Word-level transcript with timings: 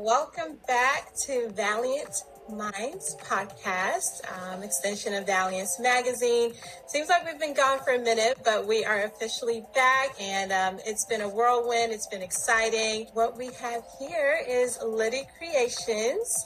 Welcome 0.00 0.58
back 0.68 1.10
to 1.26 1.50
Valiant 1.56 2.22
Minds 2.48 3.16
podcast, 3.20 4.20
um, 4.30 4.62
extension 4.62 5.12
of 5.12 5.26
Valiance 5.26 5.80
magazine. 5.80 6.52
Seems 6.86 7.08
like 7.08 7.26
we've 7.26 7.40
been 7.40 7.52
gone 7.52 7.80
for 7.80 7.94
a 7.94 7.98
minute, 7.98 8.38
but 8.44 8.64
we 8.64 8.84
are 8.84 9.02
officially 9.02 9.64
back 9.74 10.10
and 10.20 10.52
um, 10.52 10.78
it's 10.86 11.04
been 11.06 11.22
a 11.22 11.28
whirlwind. 11.28 11.92
It's 11.92 12.06
been 12.06 12.22
exciting. 12.22 13.08
What 13.14 13.36
we 13.36 13.46
have 13.60 13.82
here 13.98 14.38
is 14.48 14.78
Litty 14.86 15.22
Creetionz, 15.36 16.44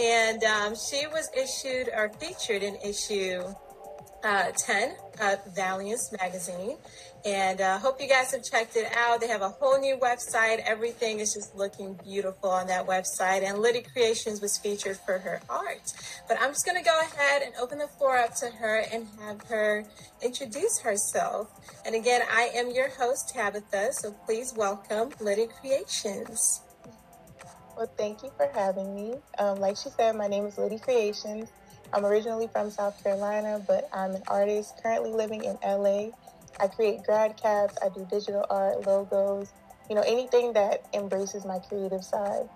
and 0.00 0.42
um, 0.42 0.74
she 0.74 1.06
was 1.06 1.28
issued 1.36 1.90
or 1.94 2.10
featured 2.18 2.62
in 2.62 2.76
issue 2.76 3.42
uh, 4.24 4.50
10 4.56 4.96
of 5.20 5.54
Valiance 5.54 6.10
magazine. 6.18 6.78
And 7.24 7.62
uh, 7.62 7.78
hope 7.78 8.02
you 8.02 8.08
guys 8.08 8.32
have 8.32 8.44
checked 8.44 8.76
it 8.76 8.86
out. 8.94 9.18
They 9.18 9.28
have 9.28 9.40
a 9.40 9.48
whole 9.48 9.80
new 9.80 9.96
website. 9.96 10.58
Everything 10.66 11.20
is 11.20 11.32
just 11.32 11.56
looking 11.56 11.98
beautiful 12.04 12.50
on 12.50 12.66
that 12.66 12.86
website. 12.86 13.42
And 13.42 13.60
Litty 13.60 13.80
Creetionz 13.80 14.42
was 14.42 14.58
featured 14.58 14.98
for 14.98 15.18
her 15.18 15.40
art. 15.48 15.94
But 16.28 16.36
I'm 16.38 16.50
just 16.50 16.66
going 16.66 16.76
to 16.76 16.84
go 16.84 17.00
ahead 17.00 17.40
and 17.40 17.54
open 17.58 17.78
the 17.78 17.88
floor 17.88 18.18
up 18.18 18.34
to 18.36 18.50
her 18.50 18.84
and 18.92 19.06
have 19.22 19.40
her 19.48 19.86
introduce 20.22 20.80
herself. 20.80 21.48
And 21.86 21.94
again, 21.94 22.20
I 22.30 22.50
am 22.54 22.70
your 22.70 22.90
host, 22.90 23.30
Tabitha. 23.34 23.94
So 23.94 24.12
please 24.26 24.52
welcome 24.54 25.08
Litty 25.18 25.46
Creetionz. 25.46 26.60
Well, 27.74 27.90
thank 27.96 28.22
you 28.22 28.32
for 28.36 28.50
having 28.52 28.94
me. 28.94 29.14
Um, 29.38 29.60
like 29.60 29.78
she 29.78 29.88
said, 29.88 30.14
my 30.14 30.26
name 30.26 30.44
is 30.44 30.58
Litty 30.58 30.76
Creetionz. 30.76 31.48
I'm 31.94 32.04
originally 32.04 32.48
from 32.48 32.70
South 32.70 33.02
Carolina, 33.02 33.62
but 33.66 33.88
I'm 33.94 34.14
an 34.14 34.22
artist 34.28 34.74
currently 34.82 35.12
living 35.12 35.44
in 35.44 35.56
LA 35.64 36.10
I 36.60 36.68
create 36.68 37.02
grad 37.04 37.36
caps, 37.36 37.76
I 37.82 37.88
do 37.88 38.06
digital 38.10 38.44
art, 38.48 38.86
logos, 38.86 39.52
you 39.88 39.96
know, 39.96 40.02
anything 40.02 40.52
that 40.54 40.86
embraces 40.94 41.44
my 41.44 41.58
creative 41.58 42.04
side. 42.04 42.48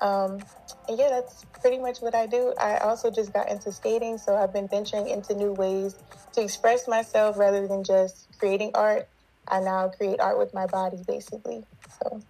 Um, 0.00 0.40
and 0.88 0.98
yeah, 0.98 1.08
that's 1.08 1.44
pretty 1.60 1.78
much 1.78 2.00
what 2.00 2.14
I 2.14 2.26
do. 2.26 2.52
I 2.60 2.78
also 2.78 3.10
just 3.10 3.32
got 3.32 3.50
into 3.50 3.72
skating, 3.72 4.18
so 4.18 4.36
I've 4.36 4.52
been 4.52 4.68
venturing 4.68 5.08
into 5.08 5.34
new 5.34 5.52
ways 5.52 5.96
to 6.32 6.42
express 6.42 6.86
myself 6.88 7.38
rather 7.38 7.66
than 7.66 7.84
just 7.84 8.28
creating 8.38 8.72
art. 8.74 9.08
I 9.48 9.60
now 9.60 9.88
create 9.88 10.20
art 10.20 10.38
with 10.38 10.52
my 10.52 10.66
body, 10.66 11.02
basically. 11.06 11.64
So 12.02 12.22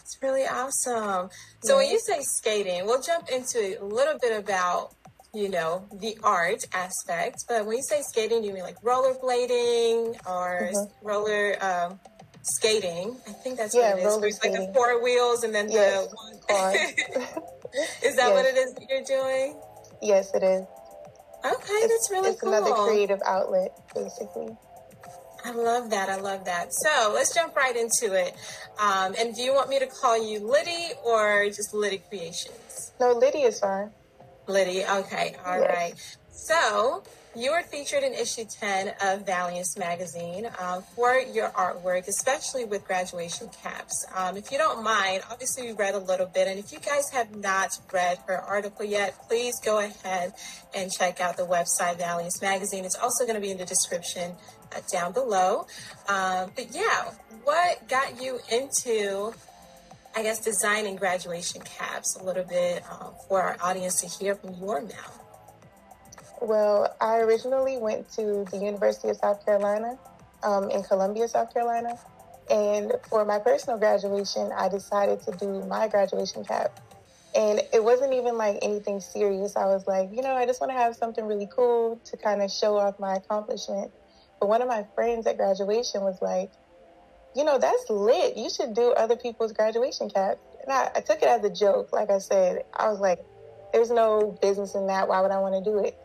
it's 0.00 0.18
really 0.22 0.46
awesome. 0.46 1.30
So 1.62 1.72
yeah. 1.72 1.76
when 1.76 1.90
you 1.90 1.98
say 1.98 2.20
skating, 2.20 2.86
we'll 2.86 3.02
jump 3.02 3.28
into 3.28 3.76
a 3.80 3.84
little 3.84 4.18
bit 4.18 4.38
about 4.38 4.94
you 5.34 5.48
know, 5.48 5.86
the 6.00 6.18
art 6.22 6.64
aspect. 6.72 7.44
But 7.48 7.66
when 7.66 7.76
you 7.76 7.82
say 7.82 8.02
skating, 8.02 8.42
do 8.42 8.48
you 8.48 8.54
mean 8.54 8.62
like 8.62 8.80
rollerblading 8.82 10.16
or 10.26 10.70
mm-hmm. 10.72 11.06
roller 11.06 11.56
um, 11.62 12.00
skating? 12.42 13.16
I 13.28 13.32
think 13.32 13.58
that's 13.58 13.74
yeah, 13.74 13.94
what 13.94 14.02
it 14.02 14.06
is. 14.06 14.16
Where 14.18 14.28
it's 14.28 14.42
like 14.42 14.52
the 14.52 14.72
four 14.74 15.02
wheels 15.02 15.44
and 15.44 15.54
then 15.54 15.70
yes. 15.70 16.06
the 16.06 16.14
one. 16.14 16.34
is 18.04 18.16
that 18.16 18.28
yes. 18.28 18.32
what 18.32 18.44
it 18.46 18.56
is 18.56 18.74
that 18.74 18.86
you're 18.88 19.04
doing? 19.04 19.60
Yes, 20.00 20.34
it 20.34 20.42
is. 20.42 20.64
Okay, 21.44 21.72
it's, 21.72 21.92
that's 21.92 22.10
really 22.10 22.30
it's 22.30 22.40
cool. 22.40 22.52
another 22.52 22.72
creative 22.72 23.20
outlet, 23.24 23.72
basically. 23.94 24.56
I 25.44 25.52
love 25.52 25.90
that. 25.90 26.08
I 26.08 26.16
love 26.16 26.44
that. 26.46 26.72
So 26.74 27.12
let's 27.14 27.32
jump 27.32 27.54
right 27.54 27.76
into 27.76 28.14
it. 28.14 28.34
Um, 28.80 29.14
and 29.16 29.34
do 29.34 29.42
you 29.42 29.54
want 29.54 29.68
me 29.68 29.78
to 29.78 29.86
call 29.86 30.20
you 30.20 30.40
Litty 30.40 30.94
or 31.04 31.46
just 31.46 31.72
Litty 31.72 32.02
Creetionz? 32.10 32.90
No, 32.98 33.12
Litty 33.12 33.42
is 33.42 33.60
fine. 33.60 33.90
Litty. 34.48 34.84
Okay. 34.84 35.36
all 35.44 35.60
yes. 35.60 35.74
right. 35.74 36.16
So 36.30 37.02
you 37.36 37.50
were 37.50 37.62
featured 37.62 38.02
in 38.02 38.14
issue 38.14 38.44
10 38.44 38.94
of 39.02 39.26
Valiance 39.26 39.76
magazine 39.76 40.48
um, 40.58 40.82
for 40.94 41.18
your 41.18 41.50
artwork, 41.50 42.08
especially 42.08 42.64
with 42.64 42.86
graduation 42.86 43.50
caps. 43.62 44.06
Um, 44.14 44.38
if 44.38 44.50
you 44.50 44.56
don't 44.56 44.82
mind, 44.82 45.22
obviously 45.30 45.66
we 45.66 45.72
read 45.72 45.94
a 45.94 45.98
little 45.98 46.26
bit, 46.26 46.48
and 46.48 46.58
if 46.58 46.72
you 46.72 46.78
guys 46.78 47.10
have 47.10 47.36
not 47.36 47.78
read 47.92 48.18
her 48.26 48.38
article 48.38 48.86
yet, 48.86 49.14
please 49.28 49.60
go 49.60 49.80
ahead 49.80 50.32
and 50.74 50.90
check 50.90 51.20
out 51.20 51.36
the 51.36 51.44
website 51.44 51.98
Valiance 51.98 52.40
magazine. 52.40 52.86
It's 52.86 52.96
also 52.96 53.24
going 53.24 53.34
to 53.34 53.40
be 53.40 53.50
in 53.50 53.58
the 53.58 53.66
description 53.66 54.32
uh, 54.74 54.80
down 54.90 55.12
below. 55.12 55.66
Um, 56.08 56.52
but 56.56 56.74
yeah, 56.74 57.10
what 57.44 57.86
got 57.88 58.22
you 58.22 58.40
into 58.50 59.34
I 60.16 60.22
guess, 60.22 60.38
designing 60.40 60.96
graduation 60.96 61.60
caps 61.60 62.16
a 62.16 62.24
little 62.24 62.42
bit 62.42 62.82
um, 62.90 63.12
for 63.28 63.42
our 63.42 63.58
audience 63.60 64.00
to 64.00 64.08
hear 64.08 64.34
from 64.34 64.54
your 64.54 64.80
mouth? 64.80 65.22
Well, 66.40 66.96
I 67.02 67.18
originally 67.18 67.76
went 67.76 68.10
to 68.12 68.46
the 68.50 68.56
University 68.56 69.10
of 69.10 69.18
South 69.18 69.44
Carolina 69.44 69.98
um, 70.42 70.70
in 70.70 70.82
Columbia, 70.82 71.28
South 71.28 71.52
Carolina. 71.52 71.98
And 72.50 72.92
for 73.10 73.26
my 73.26 73.38
personal 73.38 73.78
graduation, 73.78 74.52
I 74.56 74.70
decided 74.70 75.20
to 75.24 75.32
do 75.32 75.62
my 75.64 75.86
graduation 75.86 76.46
cap. 76.46 76.80
And 77.34 77.60
it 77.74 77.84
wasn't 77.84 78.14
even 78.14 78.38
like 78.38 78.60
anything 78.62 79.00
serious. 79.00 79.54
I 79.54 79.66
was 79.66 79.86
like, 79.86 80.08
you 80.14 80.22
know, 80.22 80.34
I 80.34 80.46
just 80.46 80.62
want 80.62 80.70
to 80.72 80.78
have 80.78 80.96
something 80.96 81.26
really 81.26 81.48
cool 81.54 82.00
to 82.04 82.16
kind 82.16 82.40
of 82.40 82.50
show 82.50 82.78
off 82.78 82.98
my 82.98 83.16
accomplishment. 83.16 83.90
But 84.40 84.48
one 84.48 84.62
of 84.62 84.68
my 84.68 84.86
friends 84.94 85.26
at 85.26 85.36
graduation 85.36 86.00
was 86.00 86.22
like, 86.22 86.50
you 87.36 87.44
know, 87.44 87.58
that's 87.58 87.88
lit. 87.90 88.36
You 88.36 88.48
should 88.48 88.74
do 88.74 88.92
other 88.92 89.16
people's 89.16 89.52
graduation 89.52 90.08
caps. 90.08 90.40
And 90.62 90.72
I, 90.72 90.90
I 90.96 91.00
took 91.00 91.18
it 91.22 91.28
as 91.28 91.44
a 91.44 91.50
joke. 91.50 91.92
Like 91.92 92.10
I 92.10 92.18
said, 92.18 92.64
I 92.74 92.88
was 92.88 92.98
like, 92.98 93.20
there's 93.72 93.90
no 93.90 94.36
business 94.40 94.74
in 94.74 94.86
that. 94.86 95.06
Why 95.06 95.20
would 95.20 95.30
I 95.30 95.38
want 95.38 95.62
to 95.62 95.70
do 95.70 95.78
it? 95.78 95.96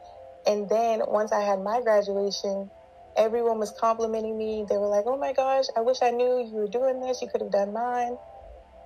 And 0.45 0.67
then 0.69 1.01
once 1.07 1.31
I 1.31 1.41
had 1.41 1.61
my 1.61 1.81
graduation, 1.81 2.69
everyone 3.15 3.59
was 3.59 3.71
complimenting 3.79 4.37
me. 4.37 4.65
They 4.67 4.77
were 4.77 4.87
like, 4.87 5.05
oh 5.05 5.17
my 5.17 5.31
gosh, 5.31 5.65
I 5.77 5.81
wish 5.81 5.97
I 6.01 6.11
knew 6.11 6.45
you 6.45 6.53
were 6.53 6.67
doing 6.67 6.99
this. 6.99 7.21
You 7.21 7.29
could 7.29 7.41
have 7.41 7.51
done 7.51 7.71
mine. 7.71 8.17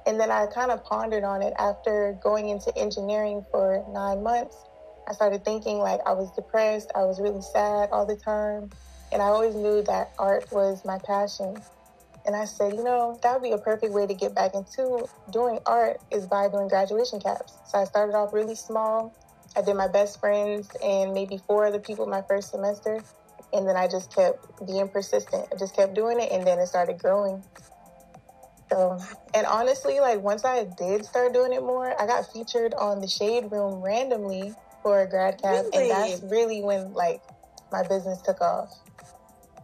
And 0.05 0.19
then 0.19 0.29
I 0.29 0.45
kind 0.45 0.69
of 0.69 0.83
pondered 0.85 1.23
on 1.23 1.41
it 1.41 1.53
after 1.57 2.15
going 2.21 2.49
into 2.49 2.75
engineering 2.77 3.43
for 3.49 3.83
nine 3.91 4.21
months. 4.21 4.55
I 5.07 5.13
started 5.13 5.43
thinking 5.43 5.79
like 5.79 5.99
I 6.05 6.13
was 6.13 6.31
depressed. 6.35 6.91
I 6.93 7.03
was 7.05 7.19
really 7.19 7.41
sad 7.41 7.89
all 7.91 8.05
the 8.05 8.15
time. 8.15 8.69
And 9.11 9.21
I 9.21 9.25
always 9.25 9.55
knew 9.55 9.81
that 9.83 10.11
art 10.19 10.51
was 10.51 10.85
my 10.85 10.99
passion. 10.99 11.57
And 12.25 12.35
I 12.35 12.45
said, 12.45 12.73
you 12.73 12.83
know, 12.83 13.19
that 13.21 13.33
would 13.33 13.43
be 13.43 13.51
a 13.51 13.57
perfect 13.57 13.93
way 13.93 14.07
to 14.07 14.13
get 14.13 14.33
back 14.33 14.55
into 14.55 15.07
doing 15.31 15.59
art 15.65 16.01
is 16.11 16.25
by 16.25 16.49
doing 16.49 16.67
graduation 16.67 17.19
caps. 17.19 17.53
So 17.67 17.77
I 17.77 17.83
started 17.83 18.15
off 18.15 18.33
really 18.33 18.55
small. 18.55 19.13
I 19.55 19.61
did 19.61 19.75
my 19.75 19.87
best 19.87 20.19
friends 20.19 20.69
and 20.83 21.13
maybe 21.13 21.37
four 21.37 21.65
other 21.65 21.79
people 21.79 22.07
my 22.07 22.23
first 22.27 22.49
semester. 22.49 22.99
And 23.53 23.67
then 23.67 23.77
I 23.77 23.87
just 23.87 24.13
kept 24.13 24.65
being 24.65 24.87
persistent. 24.89 25.47
I 25.53 25.55
just 25.55 25.75
kept 25.75 25.93
doing 25.93 26.19
it 26.19 26.31
and 26.31 26.45
then 26.45 26.57
it 26.57 26.67
started 26.67 26.97
growing. 26.97 27.43
So, 28.71 28.97
and 29.35 29.45
honestly, 29.45 29.99
like 29.99 30.21
once 30.21 30.43
I 30.43 30.63
did 30.63 31.05
start 31.05 31.31
doing 31.33 31.53
it 31.53 31.61
more, 31.61 31.99
I 32.01 32.07
got 32.07 32.25
featured 32.33 32.73
on 32.73 32.99
the 32.99 33.07
Shade 33.07 33.51
Room 33.51 33.81
randomly 33.81 34.53
for 34.81 35.01
a 35.01 35.09
grad 35.09 35.39
cap. 35.41 35.65
Really? 35.73 35.89
And 35.89 35.91
that's 35.91 36.23
really 36.23 36.61
when 36.63 36.93
like 36.93 37.21
my 37.71 37.87
business 37.87 38.21
took 38.21 38.41
off. 38.41 38.69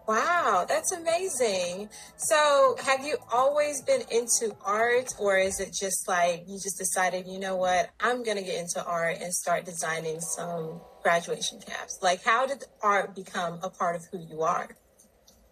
Wow, 0.07 0.66
that's 0.67 0.91
amazing. 0.91 1.89
So, 2.17 2.75
have 2.84 3.06
you 3.06 3.17
always 3.31 3.81
been 3.81 4.01
into 4.12 4.56
art, 4.66 5.13
or 5.19 5.38
is 5.38 5.59
it 5.59 5.73
just 5.73 6.07
like 6.07 6.44
you 6.47 6.56
just 6.56 6.78
decided, 6.78 7.28
you 7.28 7.39
know 7.39 7.56
what, 7.56 7.89
I'm 8.00 8.23
going 8.23 8.38
to 8.38 8.44
get 8.44 8.59
into 8.59 8.84
art 8.84 9.17
and 9.22 9.34
start 9.34 9.66
designing 9.66 10.19
some 10.19 10.81
graduation 11.03 11.59
caps? 11.59 12.00
Like, 12.01 12.23
how 12.23 12.47
did 12.47 12.63
art 12.81 13.16
become 13.16 13.59
a 13.61 13.69
part 13.69 13.95
of 13.95 14.01
who 14.11 14.19
you 14.28 14.41
are? 14.41 14.69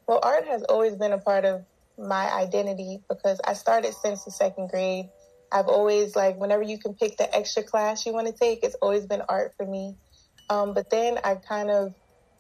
Well, 0.08 0.20
art 0.24 0.48
has 0.48 0.64
always 0.64 0.96
been 0.96 1.14
a 1.14 1.20
part 1.20 1.46
of 1.46 1.64
my 1.98 2.32
identity 2.34 3.02
because 3.08 3.40
I 3.46 3.54
started 3.54 3.94
since 3.94 4.24
the 4.24 4.32
second 4.32 4.70
grade. 4.72 5.10
I've 5.52 5.68
always, 5.68 6.16
like, 6.16 6.40
whenever 6.40 6.64
you 6.64 6.80
can 6.80 6.96
pick 6.96 7.18
the 7.18 7.34
extra 7.36 7.62
class 7.62 8.06
you 8.06 8.14
want 8.14 8.28
to 8.28 8.34
take, 8.34 8.64
it's 8.64 8.76
always 8.82 9.06
been 9.06 9.22
art 9.30 9.54
for 9.56 9.66
me. 9.66 9.96
Um, 10.50 10.74
but 10.74 10.90
then 10.90 11.20
I 11.24 11.36
kind 11.36 11.70
of 11.70 11.94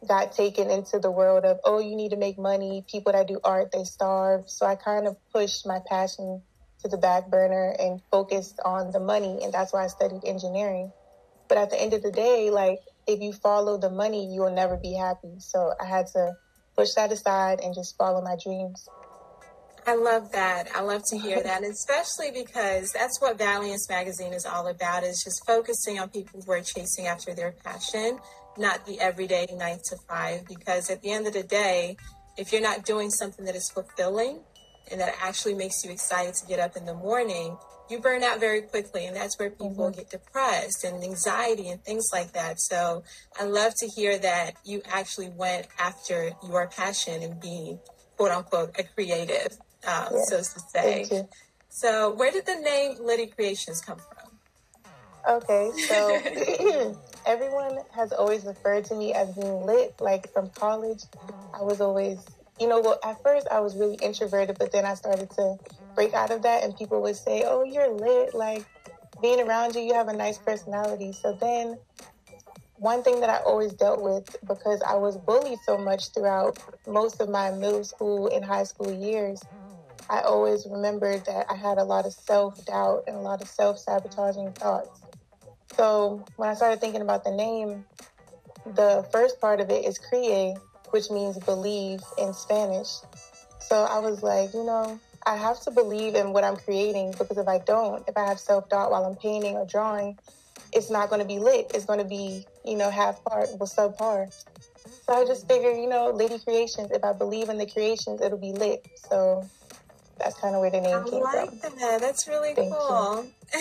got 0.07 0.31
taken 0.31 0.69
into 0.69 0.99
the 0.99 1.11
world 1.11 1.43
of, 1.43 1.59
oh, 1.65 1.79
you 1.79 1.95
need 1.95 2.09
to 2.09 2.17
make 2.17 2.37
money. 2.37 2.85
People 2.89 3.11
that 3.11 3.27
do 3.27 3.39
art, 3.43 3.71
they 3.71 3.83
starve. 3.83 4.49
So 4.49 4.65
I 4.65 4.75
kind 4.75 5.07
of 5.07 5.17
pushed 5.33 5.67
my 5.67 5.79
passion 5.87 6.41
to 6.81 6.87
the 6.87 6.97
back 6.97 7.29
burner 7.29 7.75
and 7.77 8.01
focused 8.09 8.59
on 8.63 8.91
the 8.91 8.99
money. 8.99 9.39
And 9.43 9.53
that's 9.53 9.73
why 9.73 9.83
I 9.83 9.87
studied 9.87 10.23
engineering. 10.25 10.91
But 11.49 11.57
at 11.57 11.69
the 11.69 11.81
end 11.81 11.93
of 11.93 12.03
the 12.03 12.11
day, 12.11 12.49
like, 12.51 12.79
if 13.07 13.19
you 13.21 13.33
follow 13.33 13.77
the 13.77 13.89
money, 13.89 14.33
you 14.33 14.41
will 14.41 14.53
never 14.53 14.77
be 14.77 14.93
happy. 14.93 15.39
So 15.39 15.73
I 15.81 15.85
had 15.85 16.07
to 16.13 16.33
push 16.77 16.93
that 16.93 17.11
aside 17.11 17.59
and 17.59 17.75
just 17.75 17.97
follow 17.97 18.21
my 18.21 18.37
dreams. 18.41 18.87
I 19.87 19.95
love 19.95 20.31
that. 20.33 20.69
I 20.75 20.81
love 20.81 21.01
to 21.09 21.17
hear 21.17 21.41
that, 21.41 21.63
especially 21.63 22.31
because 22.31 22.91
that's 22.91 23.19
what 23.19 23.37
Valiance 23.37 23.89
Magazine 23.89 24.33
is 24.33 24.45
all 24.45 24.67
about 24.67 25.03
is 25.03 25.23
just 25.23 25.43
focusing 25.47 25.99
on 25.99 26.09
people 26.09 26.41
who 26.45 26.51
are 26.51 26.61
chasing 26.61 27.07
after 27.07 27.33
their 27.33 27.53
passion 27.63 28.19
not 28.59 28.85
the 28.85 28.99
everyday 28.99 29.47
nine 29.55 29.79
to 29.85 29.97
five. 30.07 30.45
Because 30.47 30.89
at 30.89 31.01
the 31.01 31.11
end 31.11 31.27
of 31.27 31.33
the 31.33 31.43
day, 31.43 31.97
if 32.37 32.51
you're 32.51 32.61
not 32.61 32.85
doing 32.85 33.09
something 33.09 33.45
that 33.45 33.55
is 33.55 33.69
fulfilling 33.69 34.39
and 34.91 34.99
that 34.99 35.15
actually 35.21 35.53
makes 35.53 35.83
you 35.83 35.91
excited 35.91 36.35
to 36.35 36.45
get 36.47 36.59
up 36.59 36.75
in 36.75 36.85
the 36.85 36.93
morning, 36.93 37.57
you 37.89 37.99
burn 37.99 38.23
out 38.23 38.39
very 38.39 38.61
quickly. 38.61 39.05
And 39.05 39.15
that's 39.15 39.37
where 39.39 39.49
people 39.49 39.75
mm-hmm. 39.75 39.97
get 39.97 40.09
depressed 40.09 40.83
and 40.83 41.03
anxiety 41.03 41.69
and 41.69 41.83
things 41.83 42.09
like 42.13 42.33
that. 42.33 42.59
So 42.59 43.03
I 43.39 43.45
love 43.45 43.73
to 43.77 43.87
hear 43.87 44.17
that 44.19 44.53
you 44.65 44.81
actually 44.91 45.29
went 45.29 45.67
after 45.79 46.31
your 46.47 46.67
passion 46.67 47.23
and 47.23 47.39
being 47.39 47.79
quote 48.19 48.31
unquote 48.31 48.75
a 48.77 48.83
creative, 48.83 49.57
um, 49.87 50.09
so 50.25 50.37
to 50.37 50.59
say. 50.73 51.25
So, 51.69 52.13
where 52.15 52.31
did 52.31 52.45
the 52.45 52.55
name 52.55 52.95
Litty 52.99 53.27
Creetionz 53.27 53.85
come 53.85 53.97
from? 53.97 54.29
Okay, 55.27 55.71
so 55.87 56.97
everyone 57.25 57.79
has 57.93 58.11
always 58.11 58.45
referred 58.45 58.85
to 58.85 58.95
me 58.95 59.13
as 59.13 59.29
being 59.35 59.65
lit. 59.65 59.95
Like 59.99 60.31
from 60.33 60.49
college, 60.49 61.03
I 61.53 61.63
was 61.63 61.81
always, 61.81 62.25
you 62.59 62.67
know, 62.67 62.81
well, 62.81 62.99
at 63.03 63.21
first 63.23 63.47
I 63.51 63.59
was 63.59 63.75
really 63.75 63.97
introverted, 63.97 64.57
but 64.59 64.71
then 64.71 64.85
I 64.85 64.93
started 64.95 65.29
to 65.31 65.57
break 65.95 66.13
out 66.13 66.31
of 66.31 66.43
that, 66.43 66.63
and 66.63 66.75
people 66.77 67.01
would 67.01 67.15
say, 67.17 67.43
"Oh, 67.45 67.63
you're 67.63 67.89
lit." 67.91 68.33
Like 68.33 68.65
being 69.21 69.41
around 69.41 69.75
you, 69.75 69.81
you 69.81 69.93
have 69.93 70.07
a 70.07 70.13
nice 70.13 70.37
personality. 70.37 71.11
So 71.13 71.37
then, 71.39 71.77
one 72.77 73.03
thing 73.03 73.19
that 73.21 73.29
I 73.29 73.37
always 73.37 73.73
dealt 73.73 74.01
with 74.01 74.35
because 74.47 74.81
I 74.87 74.95
was 74.95 75.17
bullied 75.17 75.59
so 75.65 75.77
much 75.77 76.13
throughout 76.13 76.57
most 76.87 77.19
of 77.21 77.29
my 77.29 77.51
middle 77.51 77.83
school 77.83 78.27
and 78.33 78.43
high 78.45 78.63
school 78.63 78.91
years. 78.91 79.41
I 80.09 80.21
always 80.21 80.65
remembered 80.69 81.25
that 81.25 81.45
I 81.49 81.55
had 81.55 81.77
a 81.77 81.83
lot 81.83 82.05
of 82.05 82.13
self 82.13 82.63
doubt 82.65 83.03
and 83.07 83.15
a 83.15 83.19
lot 83.19 83.41
of 83.41 83.47
self 83.47 83.77
sabotaging 83.79 84.53
thoughts. 84.53 85.01
So 85.75 86.25
when 86.35 86.49
I 86.49 86.53
started 86.53 86.81
thinking 86.81 87.01
about 87.01 87.23
the 87.23 87.31
name, 87.31 87.85
the 88.65 89.07
first 89.11 89.39
part 89.39 89.59
of 89.59 89.69
it 89.69 89.85
is 89.85 89.97
cree, 89.97 90.55
which 90.91 91.09
means 91.09 91.37
believe 91.39 92.01
in 92.17 92.33
Spanish. 92.33 92.89
So 93.59 93.83
I 93.83 93.99
was 93.99 94.23
like, 94.23 94.53
you 94.53 94.63
know, 94.63 94.99
I 95.25 95.35
have 95.35 95.59
to 95.61 95.71
believe 95.71 96.15
in 96.15 96.33
what 96.33 96.43
I'm 96.43 96.55
creating 96.55 97.13
because 97.17 97.37
if 97.37 97.47
I 97.47 97.59
don't, 97.59 98.07
if 98.07 98.17
I 98.17 98.25
have 98.25 98.39
self 98.39 98.69
doubt 98.69 98.91
while 98.91 99.05
I'm 99.05 99.15
painting 99.15 99.55
or 99.55 99.65
drawing, 99.65 100.17
it's 100.73 100.89
not 100.89 101.09
going 101.09 101.21
to 101.21 101.27
be 101.27 101.39
lit. 101.39 101.71
It's 101.73 101.85
going 101.85 101.99
to 101.99 102.05
be, 102.05 102.45
you 102.65 102.75
know, 102.75 102.89
half 102.89 103.23
part 103.23 103.49
or 103.59 103.65
subpar. 103.65 104.31
So 105.05 105.13
I 105.13 105.25
just 105.25 105.47
figured, 105.47 105.77
you 105.77 105.87
know, 105.87 106.11
Litty 106.11 106.37
Creetionz, 106.37 106.91
if 106.91 107.03
I 107.03 107.13
believe 107.13 107.49
in 107.49 107.57
the 107.57 107.65
creations, 107.65 108.21
it'll 108.21 108.37
be 108.37 108.53
lit. 108.53 108.87
So 108.95 109.47
that's 110.19 110.39
kind 110.39 110.55
of 110.55 110.61
where 110.61 110.71
the 110.71 110.81
name 110.81 110.97
I 110.97 111.09
came 111.09 111.23
like 111.23 111.49
from. 111.49 111.79
That. 111.79 112.01
That's 112.01 112.27
really 112.27 112.53
Thank 112.53 112.73
cool. 112.73 113.25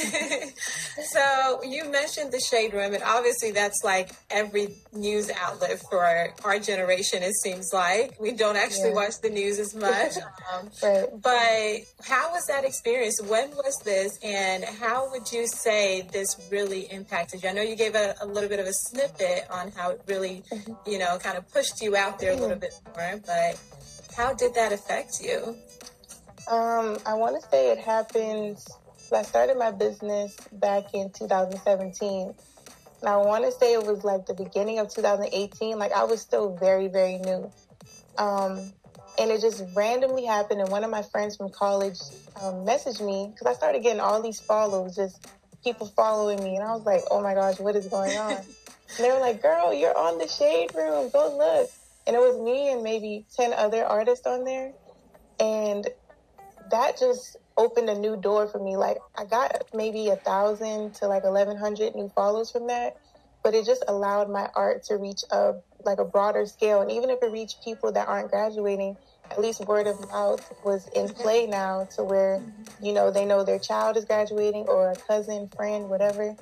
so 1.12 1.62
you 1.62 1.88
mentioned 1.90 2.32
the 2.32 2.40
shade 2.40 2.75
room, 2.75 2.94
and 2.94 3.02
obviously 3.02 3.52
that's 3.52 3.82
like 3.84 4.10
every 4.31 4.75
news 4.93 5.31
outlet 5.31 5.81
for 5.88 6.05
our 6.44 6.58
generation. 6.58 7.22
It 7.22 7.34
seems 7.34 7.70
like 7.72 8.20
we 8.20 8.32
don't 8.32 8.56
actually 8.56 8.90
yeah. 8.90 8.96
watch 8.96 9.20
the 9.22 9.31
news 9.31 9.58
as 9.58 9.75
much. 9.75 10.12
Um, 10.50 10.70
right. 10.82 11.06
But 11.22 12.06
how 12.06 12.32
was 12.32 12.46
that 12.46 12.64
experience? 12.64 13.20
When 13.20 13.50
was 13.50 13.78
this, 13.84 14.19
and 14.22 14.64
how 14.64 15.10
would 15.10 15.31
you 15.31 15.46
say 15.46 16.08
this 16.10 16.49
really 16.50 16.90
impacted 16.90 17.43
you? 17.43 17.50
I 17.50 17.52
know 17.52 17.60
you 17.60 17.76
gave 17.76 17.94
a, 17.94 18.14
a 18.22 18.26
little 18.26 18.49
bit 18.49 18.58
of 18.58 18.66
a 18.66 18.72
snippet 18.72 19.44
on 19.50 19.70
how 19.72 19.90
it 19.90 20.00
really, 20.06 20.43
mm-hmm. 20.50 20.72
you 20.90 20.99
know, 20.99 21.19
kind 21.19 21.37
of 21.37 21.50
pushed 21.52 21.82
you 21.82 21.96
out 21.96 22.19
there 22.19 22.32
a 22.32 22.37
little 22.37 22.56
bit 22.56 22.72
more, 22.96 23.20
but 23.26 23.60
how 24.16 24.32
did 24.32 24.55
that 24.55 24.72
affect 24.72 25.22
you? 25.22 25.56
Um, 26.48 26.96
I 27.04 27.12
want 27.14 27.40
to 27.40 27.46
say 27.50 27.72
it 27.72 27.78
happened. 27.78 28.58
I 29.12 29.22
started 29.22 29.58
my 29.58 29.70
business 29.70 30.34
back 30.52 30.94
in 30.94 31.10
2017. 31.10 32.34
And 33.00 33.08
I 33.08 33.16
want 33.18 33.44
to 33.44 33.52
say 33.52 33.74
it 33.74 33.84
was 33.84 34.02
like 34.02 34.24
the 34.24 34.34
beginning 34.34 34.78
of 34.78 34.88
2018. 34.88 35.78
Like 35.78 35.92
I 35.92 36.04
was 36.04 36.22
still 36.22 36.56
very, 36.56 36.88
very 36.88 37.18
new. 37.18 37.52
Um, 38.16 38.72
and 39.18 39.30
it 39.30 39.42
just 39.42 39.62
randomly 39.74 40.24
happened. 40.24 40.60
And 40.60 40.70
one 40.70 40.84
of 40.84 40.90
my 40.90 41.02
friends 41.02 41.36
from 41.36 41.50
college 41.50 41.98
um, 42.40 42.64
messaged 42.64 43.04
me 43.04 43.30
because 43.30 43.46
I 43.46 43.52
started 43.52 43.82
getting 43.82 44.00
all 44.00 44.22
these 44.22 44.40
follows, 44.40 44.96
just 44.96 45.26
people 45.62 45.86
following 45.88 46.42
me. 46.42 46.56
And 46.56 46.64
I 46.64 46.72
was 46.72 46.84
like, 46.86 47.02
oh 47.10 47.22
my 47.22 47.34
gosh, 47.34 47.60
what 47.60 47.76
is 47.76 47.86
going 47.88 48.16
on? 48.16 48.32
and 48.36 48.44
they 48.98 49.10
were 49.10 49.20
like, 49.20 49.42
girl, 49.42 49.74
you're 49.74 49.96
on 49.96 50.16
the 50.16 50.28
shade 50.28 50.74
room. 50.74 51.10
Go 51.10 51.36
look. 51.36 51.70
And 52.06 52.16
it 52.16 52.20
was 52.20 52.40
me 52.40 52.72
and 52.72 52.82
maybe 52.82 53.26
10 53.36 53.52
other 53.52 53.84
artists 53.84 54.26
on 54.26 54.44
there. 54.44 54.72
And 55.38 55.86
that 56.70 56.99
just 56.99 57.37
opened 57.56 57.88
a 57.88 57.99
new 57.99 58.17
door 58.17 58.47
for 58.47 58.62
me. 58.62 58.76
Like 58.76 58.99
I 59.17 59.25
got 59.25 59.65
maybe 59.75 60.09
a 60.09 60.17
thousand 60.17 60.94
to 60.97 61.06
like 61.06 61.25
eleven 61.25 61.56
hundred 61.56 61.94
new 61.94 62.11
follows 62.15 62.50
from 62.50 62.67
that, 62.69 62.94
but 63.43 63.55
it 63.55 63.67
just 63.67 63.85
allowed 63.88 64.31
my 64.31 64.49
art 64.55 64.85
to 64.85 64.97
reach 64.97 65.23
a 65.31 65.53
like 65.85 65.99
a 65.99 66.05
broader 66.05 66.47
scale. 66.47 66.81
And 66.81 66.91
even 66.91 67.11
if 67.11 67.19
it 67.23 67.32
reached 67.32 67.65
people 67.65 67.93
that 67.93 68.09
aren't 68.09 68.31
graduating, 68.31 68.97
at 69.31 69.41
least 69.41 69.67
word 69.67 69.87
of 69.87 69.99
mouth 70.11 70.47
was 70.62 70.88
in 70.94 71.09
play 71.09 71.47
now 71.47 71.88
to 71.97 72.05
where 72.05 72.43
you 72.81 72.93
know 72.93 73.11
they 73.11 73.25
know 73.25 73.44
their 73.44 73.59
child 73.59 73.97
is 73.97 74.05
graduating 74.05 74.67
or 74.69 74.91
a 74.93 74.97
cousin, 74.97 75.50
friend, 75.56 75.88
whatever. 75.88 76.37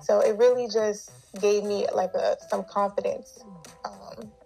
So 0.00 0.20
it 0.20 0.36
really 0.36 0.68
just 0.68 1.10
gave 1.40 1.64
me 1.64 1.86
like 1.94 2.14
a 2.14 2.36
some 2.48 2.64
confidence 2.64 3.44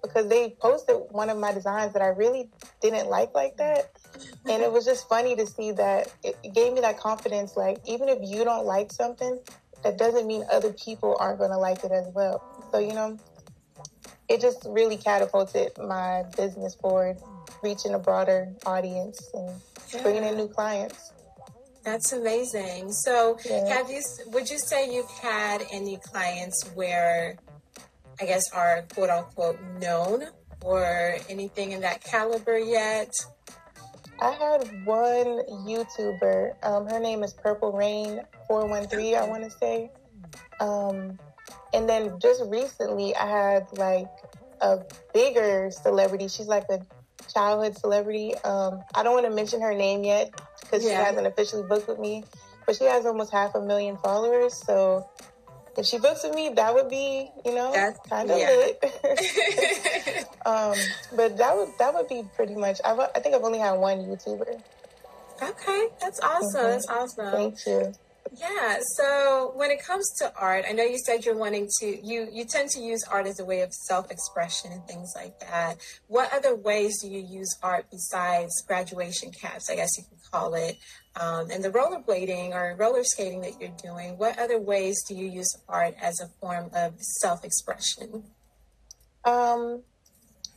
because 0.02 0.28
they 0.28 0.56
posted 0.60 0.96
one 1.10 1.30
of 1.30 1.38
my 1.38 1.52
designs 1.52 1.92
that 1.92 2.02
I 2.02 2.08
really 2.08 2.50
didn't 2.80 3.08
like 3.08 3.34
like 3.34 3.56
that 3.58 3.90
and 4.46 4.62
it 4.62 4.72
was 4.72 4.84
just 4.84 5.08
funny 5.08 5.36
to 5.36 5.46
see 5.46 5.72
that 5.72 6.12
it 6.22 6.36
gave 6.54 6.72
me 6.72 6.80
that 6.80 6.98
confidence. 6.98 7.56
Like, 7.56 7.78
even 7.86 8.08
if 8.08 8.18
you 8.22 8.44
don't 8.44 8.64
like 8.64 8.92
something, 8.92 9.38
that 9.82 9.98
doesn't 9.98 10.26
mean 10.26 10.44
other 10.50 10.72
people 10.72 11.16
aren't 11.20 11.38
going 11.38 11.50
to 11.50 11.58
like 11.58 11.84
it 11.84 11.92
as 11.92 12.08
well. 12.14 12.42
So, 12.72 12.78
you 12.78 12.92
know, 12.92 13.18
it 14.28 14.40
just 14.40 14.66
really 14.68 14.96
catapulted 14.96 15.72
my 15.78 16.24
business 16.36 16.74
forward, 16.74 17.18
reaching 17.62 17.94
a 17.94 17.98
broader 17.98 18.52
audience 18.66 19.30
and 19.34 19.60
bringing 20.02 20.24
in 20.24 20.36
new 20.36 20.48
clients. 20.48 21.12
That's 21.84 22.12
amazing. 22.12 22.92
So, 22.92 23.38
yeah. 23.48 23.66
have 23.68 23.90
you? 23.90 24.02
Would 24.28 24.50
you 24.50 24.58
say 24.58 24.92
you've 24.92 25.10
had 25.10 25.62
any 25.72 25.96
clients 25.96 26.70
where, 26.74 27.38
I 28.20 28.26
guess, 28.26 28.50
are 28.52 28.82
quote 28.92 29.10
unquote 29.10 29.58
known 29.80 30.24
or 30.62 31.16
anything 31.28 31.72
in 31.72 31.80
that 31.80 32.04
caliber 32.04 32.58
yet? 32.58 33.14
I 34.20 34.32
had 34.32 34.84
one 34.84 35.42
YouTuber. 35.66 36.54
Um, 36.62 36.86
her 36.86 37.00
name 37.00 37.22
is 37.22 37.32
Purple 37.32 37.72
Rain 37.72 38.20
four 38.46 38.66
one 38.66 38.86
three. 38.86 39.14
I 39.16 39.26
want 39.26 39.44
to 39.44 39.50
say. 39.50 39.90
Um, 40.60 41.18
and 41.72 41.88
then 41.88 42.18
just 42.20 42.42
recently, 42.46 43.16
I 43.16 43.26
had 43.26 43.66
like 43.78 44.08
a 44.60 44.80
bigger 45.14 45.70
celebrity. 45.70 46.28
She's 46.28 46.48
like 46.48 46.64
a 46.68 46.84
childhood 47.32 47.78
celebrity. 47.78 48.34
Um, 48.44 48.82
I 48.94 49.02
don't 49.02 49.14
want 49.14 49.26
to 49.26 49.34
mention 49.34 49.62
her 49.62 49.74
name 49.74 50.04
yet 50.04 50.30
because 50.60 50.84
yeah. 50.84 50.90
she 50.90 50.94
hasn't 50.96 51.26
officially 51.26 51.62
booked 51.66 51.88
with 51.88 51.98
me, 51.98 52.24
but 52.66 52.76
she 52.76 52.84
has 52.84 53.06
almost 53.06 53.32
half 53.32 53.54
a 53.54 53.60
million 53.60 53.96
followers. 53.96 54.52
So 54.54 55.08
if 55.76 55.86
she 55.86 55.98
books 55.98 56.24
with 56.24 56.34
me, 56.34 56.50
that 56.50 56.74
would 56.74 56.88
be, 56.88 57.30
you 57.44 57.54
know, 57.54 57.72
kind 58.08 58.30
of 58.30 58.38
yeah. 58.38 58.48
lit. 58.48 58.84
um, 60.46 60.74
but 61.16 61.36
that 61.36 61.56
would 61.56 61.68
that 61.78 61.94
would 61.94 62.08
be 62.08 62.24
pretty 62.34 62.54
much. 62.54 62.80
I've, 62.84 62.98
I 62.98 63.20
think 63.20 63.34
I've 63.34 63.42
only 63.42 63.58
had 63.58 63.72
one 63.72 63.98
YouTuber. 63.98 64.60
Okay, 65.42 65.88
that's 66.00 66.20
awesome. 66.20 66.60
Mm-hmm. 66.60 66.70
That's 66.70 66.88
awesome. 66.88 67.32
Thank 67.32 67.66
you. 67.66 67.92
Yeah. 68.38 68.78
So 68.96 69.52
when 69.56 69.70
it 69.70 69.82
comes 69.84 70.08
to 70.18 70.32
art, 70.36 70.64
I 70.68 70.72
know 70.72 70.84
you 70.84 70.98
said 70.98 71.24
you're 71.24 71.36
wanting 71.36 71.68
to 71.80 72.06
you 72.06 72.28
you 72.30 72.44
tend 72.44 72.70
to 72.70 72.80
use 72.80 73.02
art 73.10 73.26
as 73.26 73.40
a 73.40 73.44
way 73.44 73.62
of 73.62 73.72
self-expression 73.72 74.72
and 74.72 74.84
things 74.86 75.12
like 75.16 75.40
that. 75.40 75.78
What 76.06 76.32
other 76.32 76.54
ways 76.54 77.00
do 77.02 77.08
you 77.08 77.20
use 77.20 77.56
art 77.62 77.86
besides 77.90 78.62
graduation 78.66 79.32
caps? 79.32 79.68
I 79.70 79.76
guess 79.76 79.90
you 79.98 80.04
could 80.08 80.30
call 80.30 80.54
it. 80.54 80.78
Um, 81.16 81.50
and 81.50 81.62
the 81.62 81.70
rollerblading 81.70 82.52
or 82.52 82.76
roller 82.78 83.02
skating 83.02 83.40
that 83.40 83.60
you're 83.60 83.76
doing, 83.82 84.16
what 84.16 84.38
other 84.38 84.60
ways 84.60 85.02
do 85.08 85.14
you 85.14 85.26
use 85.26 85.56
art 85.68 85.94
as 86.00 86.20
a 86.20 86.28
form 86.40 86.70
of 86.72 86.94
self-expression? 87.00 88.22
Um, 89.24 89.82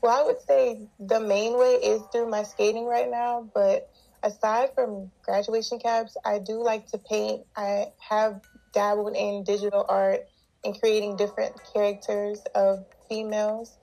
well, 0.01 0.21
I 0.21 0.23
would 0.25 0.41
say 0.47 0.87
the 0.99 1.19
main 1.19 1.57
way 1.57 1.75
is 1.75 2.01
through 2.11 2.29
my 2.29 2.43
skating 2.43 2.85
right 2.85 3.09
now, 3.09 3.49
but 3.53 3.89
aside 4.21 4.69
from 4.75 5.11
graduation 5.23 5.79
caps, 5.79 6.15
I 6.23 6.39
do 6.39 6.63
like 6.63 6.87
to 6.87 6.97
paint. 6.97 7.45
I 7.55 7.87
have 8.09 8.41
dabbled 8.73 9.15
in 9.15 9.43
digital 9.43 9.85
art 9.89 10.27
and 10.63 10.79
creating 10.79 11.17
different 11.17 11.55
characters 11.73 12.41
of 12.53 12.85
females. 13.09 13.77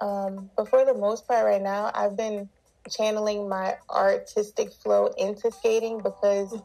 Um, 0.00 0.50
but 0.56 0.68
for 0.68 0.84
the 0.84 0.94
most 0.94 1.26
part, 1.26 1.44
right 1.44 1.62
now, 1.62 1.90
I've 1.94 2.16
been 2.16 2.48
channeling 2.88 3.48
my 3.48 3.76
artistic 3.90 4.72
flow 4.72 5.06
into 5.18 5.50
skating 5.50 5.98
because 5.98 6.60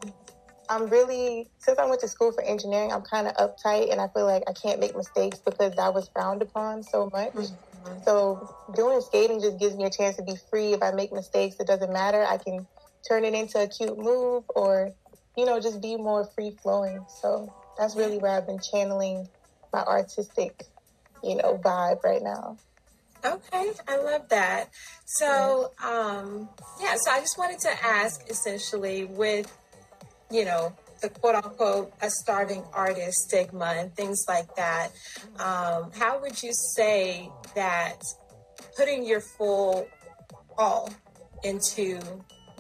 I'm 0.70 0.88
really, 0.88 1.50
since 1.60 1.78
I 1.78 1.86
went 1.86 2.02
to 2.02 2.08
school 2.08 2.32
for 2.32 2.42
engineering, 2.44 2.92
I'm 2.92 3.02
kind 3.02 3.28
of 3.28 3.36
uptight 3.36 3.92
and 3.92 4.00
I 4.00 4.08
feel 4.08 4.26
like 4.26 4.44
I 4.48 4.54
can't 4.54 4.80
make 4.80 4.96
mistakes 4.96 5.40
because 5.40 5.76
that 5.76 5.94
was 5.94 6.10
frowned 6.10 6.42
upon 6.42 6.84
so 6.84 7.10
much. 7.12 7.34
Mm-hmm. 7.34 8.04
So 8.06 8.56
doing 8.76 9.02
skating 9.02 9.42
just 9.42 9.60
gives 9.60 9.76
me 9.76 9.84
a 9.86 9.90
chance 9.90 10.16
to 10.18 10.24
be 10.24 10.36
free. 10.50 10.74
If 10.74 10.82
I 10.82 10.92
make 10.92 11.12
mistakes, 11.12 11.58
it 11.60 11.68
doesn't 11.68 11.92
matter. 11.92 12.24
I 12.24 12.38
can 12.38 12.66
turn 13.08 13.26
it 13.26 13.34
into 13.34 13.62
a 13.62 13.68
cute 13.68 13.98
move 13.98 14.46
or, 14.56 14.92
you 15.38 15.46
know, 15.46 15.60
just 15.60 15.82
be 15.82 15.98
more 15.98 16.26
free 16.26 16.58
flowing. 16.62 17.06
So 17.22 17.54
that's 17.78 17.96
really 17.96 18.18
where 18.18 18.32
I've 18.32 18.48
been 18.48 18.60
channeling 18.60 19.28
my 19.74 19.84
artistic, 19.84 20.66
you 21.24 21.36
know, 21.36 21.60
vibe 21.64 22.04
right 22.04 22.22
now. 22.22 22.58
Okay, 23.26 23.72
I 23.88 23.98
love 23.98 24.28
that. 24.30 24.70
So, 25.06 25.72
um, 25.84 26.50
yeah, 26.82 26.96
so 26.98 27.12
I 27.12 27.20
just 27.22 27.38
wanted 27.38 27.60
to 27.60 27.72
ask 27.84 28.30
essentially 28.30 29.06
with, 29.06 29.56
you 30.30 30.44
know, 30.44 30.74
the 31.02 31.10
quote 31.10 31.36
unquote 31.36 31.94
a 32.02 32.10
starving 32.10 32.64
artist 32.74 33.30
stigma 33.30 33.76
and 33.78 33.96
things 33.96 34.26
like 34.28 34.56
that, 34.56 34.90
um, 35.40 35.92
how 35.94 36.20
would 36.22 36.42
you 36.42 36.52
say 36.76 37.30
that 37.56 38.02
putting 38.76 39.06
your 39.06 39.20
full 39.20 39.88
all 40.58 40.90
into 41.44 42.00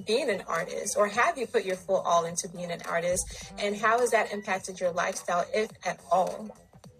being 0.05 0.29
an 0.29 0.43
artist, 0.48 0.96
or 0.98 1.08
have 1.08 1.38
you 1.38 1.48
put 1.48 1.63
your 1.63 1.75
full 1.75 2.01
all 2.01 2.25
into 2.25 2.50
being 2.50 2.72
an 2.72 2.82
artist? 2.89 3.24
And 3.58 3.75
how 3.75 4.00
has 4.00 4.12
that 4.12 4.34
impacted 4.34 4.79
your 4.79 4.91
lifestyle, 4.91 5.46
if 5.53 5.70
at 5.86 6.00
all? 6.12 6.50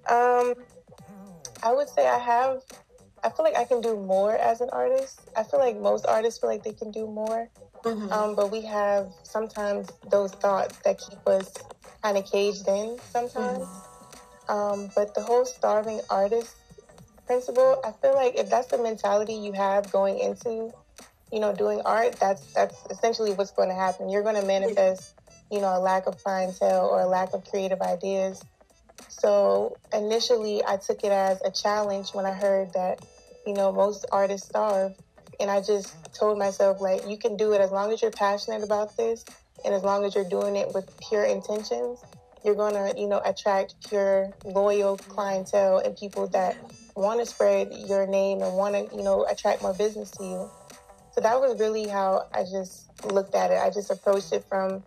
Um, 0.10 0.54
I 1.62 1.74
would 1.74 1.90
say 1.90 2.08
I 2.08 2.20
have. 2.20 2.62
I 3.24 3.30
feel 3.30 3.46
like 3.46 3.56
I 3.56 3.64
can 3.64 3.80
do 3.80 3.96
more 3.96 4.36
as 4.36 4.60
an 4.60 4.70
artist. 4.72 5.22
I 5.38 5.44
feel 5.44 5.60
like 5.60 5.80
most 5.80 6.06
artists 6.06 6.40
feel 6.40 6.50
like 6.50 6.64
they 6.64 6.74
can 6.74 6.92
do 6.92 7.08
more, 7.08 7.50
mm-hmm. 7.84 8.12
um, 8.12 8.36
but 8.36 8.52
we 8.52 8.62
have 8.62 9.14
sometimes 9.24 9.90
those 10.10 10.32
thoughts 10.32 10.78
that 10.80 11.00
keep 11.00 11.26
us 11.26 11.54
kind 12.04 12.18
of 12.18 12.30
caged 12.30 12.68
in. 12.68 12.98
Sometimes, 13.12 13.60
mm-hmm. 13.60 14.52
um, 14.52 14.90
but 14.96 15.16
the 15.16 15.22
whole 15.22 15.46
starving 15.46 16.02
artist 16.10 16.56
principle, 17.26 17.80
I 17.86 17.92
feel 17.94 18.14
like 18.14 18.36
if 18.36 18.50
that's 18.50 18.68
the 18.68 18.78
mentality 18.78 19.34
you 19.34 19.54
have 19.54 19.90
going 19.92 20.20
into, 20.20 20.74
you 21.32 21.40
know, 21.40 21.54
doing 21.56 21.82
art, 21.86 22.18
that's 22.20 22.54
that's 22.54 22.86
essentially 22.90 23.32
what's 23.34 23.52
going 23.52 23.70
to 23.70 23.76
happen. 23.76 24.10
You're 24.10 24.24
going 24.24 24.40
to 24.40 24.46
manifest, 24.46 25.16
you 25.50 25.62
know, 25.62 25.78
a 25.78 25.80
lack 25.80 26.08
of 26.08 26.22
clientele 26.22 26.88
or 26.88 27.02
a 27.02 27.08
lack 27.08 27.34
of 27.34 27.46
creative 27.50 27.82
ideas. 27.82 28.44
So 29.10 29.78
initially, 29.94 30.64
I 30.66 30.78
took 30.78 31.04
it 31.04 31.12
as 31.12 31.42
a 31.44 31.52
challenge 31.52 32.12
when 32.14 32.26
I 32.26 32.34
heard 32.34 32.74
that, 32.74 33.06
you 33.46 33.54
know, 33.54 33.72
most 33.72 34.06
artists 34.12 34.48
starve, 34.48 34.94
and 35.40 35.50
I 35.50 35.62
just 35.62 35.94
told 36.14 36.38
myself 36.38 36.82
like, 36.82 37.08
you 37.08 37.18
can 37.18 37.38
do 37.38 37.54
it 37.54 37.62
as 37.62 37.72
long 37.72 37.92
as 37.92 38.02
you're 38.02 38.12
passionate 38.12 38.64
about 38.64 38.96
this, 38.98 39.26
and 39.66 39.74
as 39.74 39.84
long 39.84 40.04
as 40.06 40.16
you're 40.16 40.30
doing 40.30 40.56
it 40.56 40.74
with 40.74 40.90
pure 41.10 41.24
intentions. 41.24 42.04
You're 42.44 42.56
going 42.56 42.74
to, 42.74 43.00
you 43.00 43.08
know, 43.08 43.22
attract 43.24 43.76
pure, 43.88 44.34
loyal 44.44 44.98
clientele 44.98 45.78
and 45.78 45.96
people 45.96 46.28
that 46.30 46.58
want 46.94 47.22
to 47.22 47.26
spread 47.26 47.72
your 47.88 48.06
name 48.06 48.42
and 48.42 48.58
want 48.58 48.76
to, 48.76 48.96
you 48.96 49.02
know, 49.02 49.26
attract 49.26 49.62
more 49.62 49.74
business 49.74 50.12
to 50.12 50.24
you. 50.24 50.52
So 51.14 51.22
that 51.22 51.40
was 51.40 51.58
really 51.60 51.88
how 51.88 52.28
I 52.34 52.44
just 52.44 52.90
looked 53.06 53.34
at 53.34 53.52
it. 53.52 53.60
I 53.60 53.70
just 53.70 53.90
approached 53.92 54.34
it 54.34 54.44
from, 54.50 54.84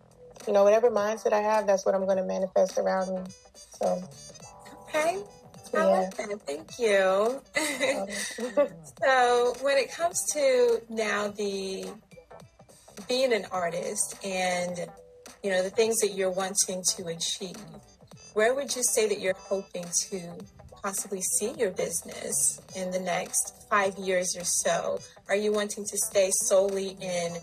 you 0.46 0.52
know, 0.52 0.64
whatever 0.64 0.90
mindset 0.90 1.32
I 1.32 1.40
have, 1.40 1.66
that's 1.66 1.86
what 1.86 1.94
I'm 1.94 2.04
going 2.04 2.18
to 2.18 2.24
manifest 2.24 2.76
around 2.76 3.14
me. 3.14 3.32
So. 3.78 4.02
Okay. 4.88 5.22
I 5.74 5.78
yeah. 5.78 5.86
like 5.86 6.16
that. 6.16 6.40
Thank 6.46 6.78
you. 6.78 7.42
Um, 7.98 8.66
so 9.04 9.54
when 9.62 9.76
it 9.76 9.92
comes 9.92 10.22
to 10.32 10.80
now 10.88 11.28
the 11.28 11.86
being 13.08 13.32
an 13.32 13.46
artist 13.52 14.16
and 14.24 14.86
you 15.42 15.50
know 15.50 15.62
the 15.62 15.70
things 15.70 15.98
that 16.00 16.14
you're 16.14 16.30
wanting 16.30 16.82
to 16.96 17.06
achieve, 17.08 17.56
where 18.34 18.54
would 18.54 18.74
you 18.74 18.82
say 18.82 19.08
that 19.08 19.20
you're 19.20 19.34
hoping 19.36 19.84
to 20.10 20.20
possibly 20.82 21.20
see 21.20 21.52
your 21.58 21.70
business 21.70 22.60
in 22.74 22.90
the 22.90 23.00
next 23.00 23.66
five 23.68 23.96
years 23.98 24.36
or 24.36 24.44
so? 24.44 24.98
Are 25.28 25.36
you 25.36 25.52
wanting 25.52 25.84
to 25.84 25.98
stay 25.98 26.30
solely 26.30 26.96
in 27.00 27.36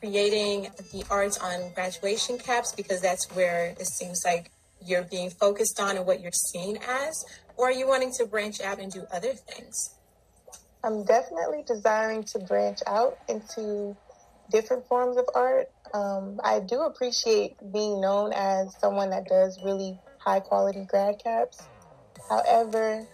creating 0.00 0.70
the 0.92 1.04
art 1.10 1.38
on 1.42 1.72
graduation 1.74 2.38
caps 2.38 2.72
because 2.72 3.00
that's 3.00 3.26
where 3.34 3.74
it 3.78 3.86
seems 3.86 4.22
like 4.24 4.50
you're 4.84 5.02
being 5.04 5.30
focused 5.30 5.80
on 5.80 5.96
and 5.96 6.06
what 6.06 6.20
you're 6.20 6.32
seen 6.32 6.78
as? 6.88 7.24
Or 7.56 7.68
are 7.68 7.72
you 7.72 7.86
wanting 7.86 8.12
to 8.18 8.26
branch 8.26 8.60
out 8.60 8.78
and 8.78 8.90
do 8.90 9.06
other 9.12 9.34
things? 9.34 9.96
I'm 10.82 11.04
definitely 11.04 11.62
desiring 11.66 12.24
to 12.32 12.38
branch 12.38 12.78
out 12.86 13.18
into 13.28 13.96
different 14.50 14.86
forms 14.86 15.16
of 15.16 15.26
art. 15.34 15.68
Um, 15.92 16.40
I 16.42 16.60
do 16.60 16.80
appreciate 16.82 17.56
being 17.72 18.00
known 18.00 18.32
as 18.32 18.74
someone 18.78 19.10
that 19.10 19.26
does 19.26 19.58
really 19.64 19.98
high 20.18 20.40
quality 20.40 20.86
grad 20.88 21.22
caps. 21.22 21.62
However, 22.28 23.06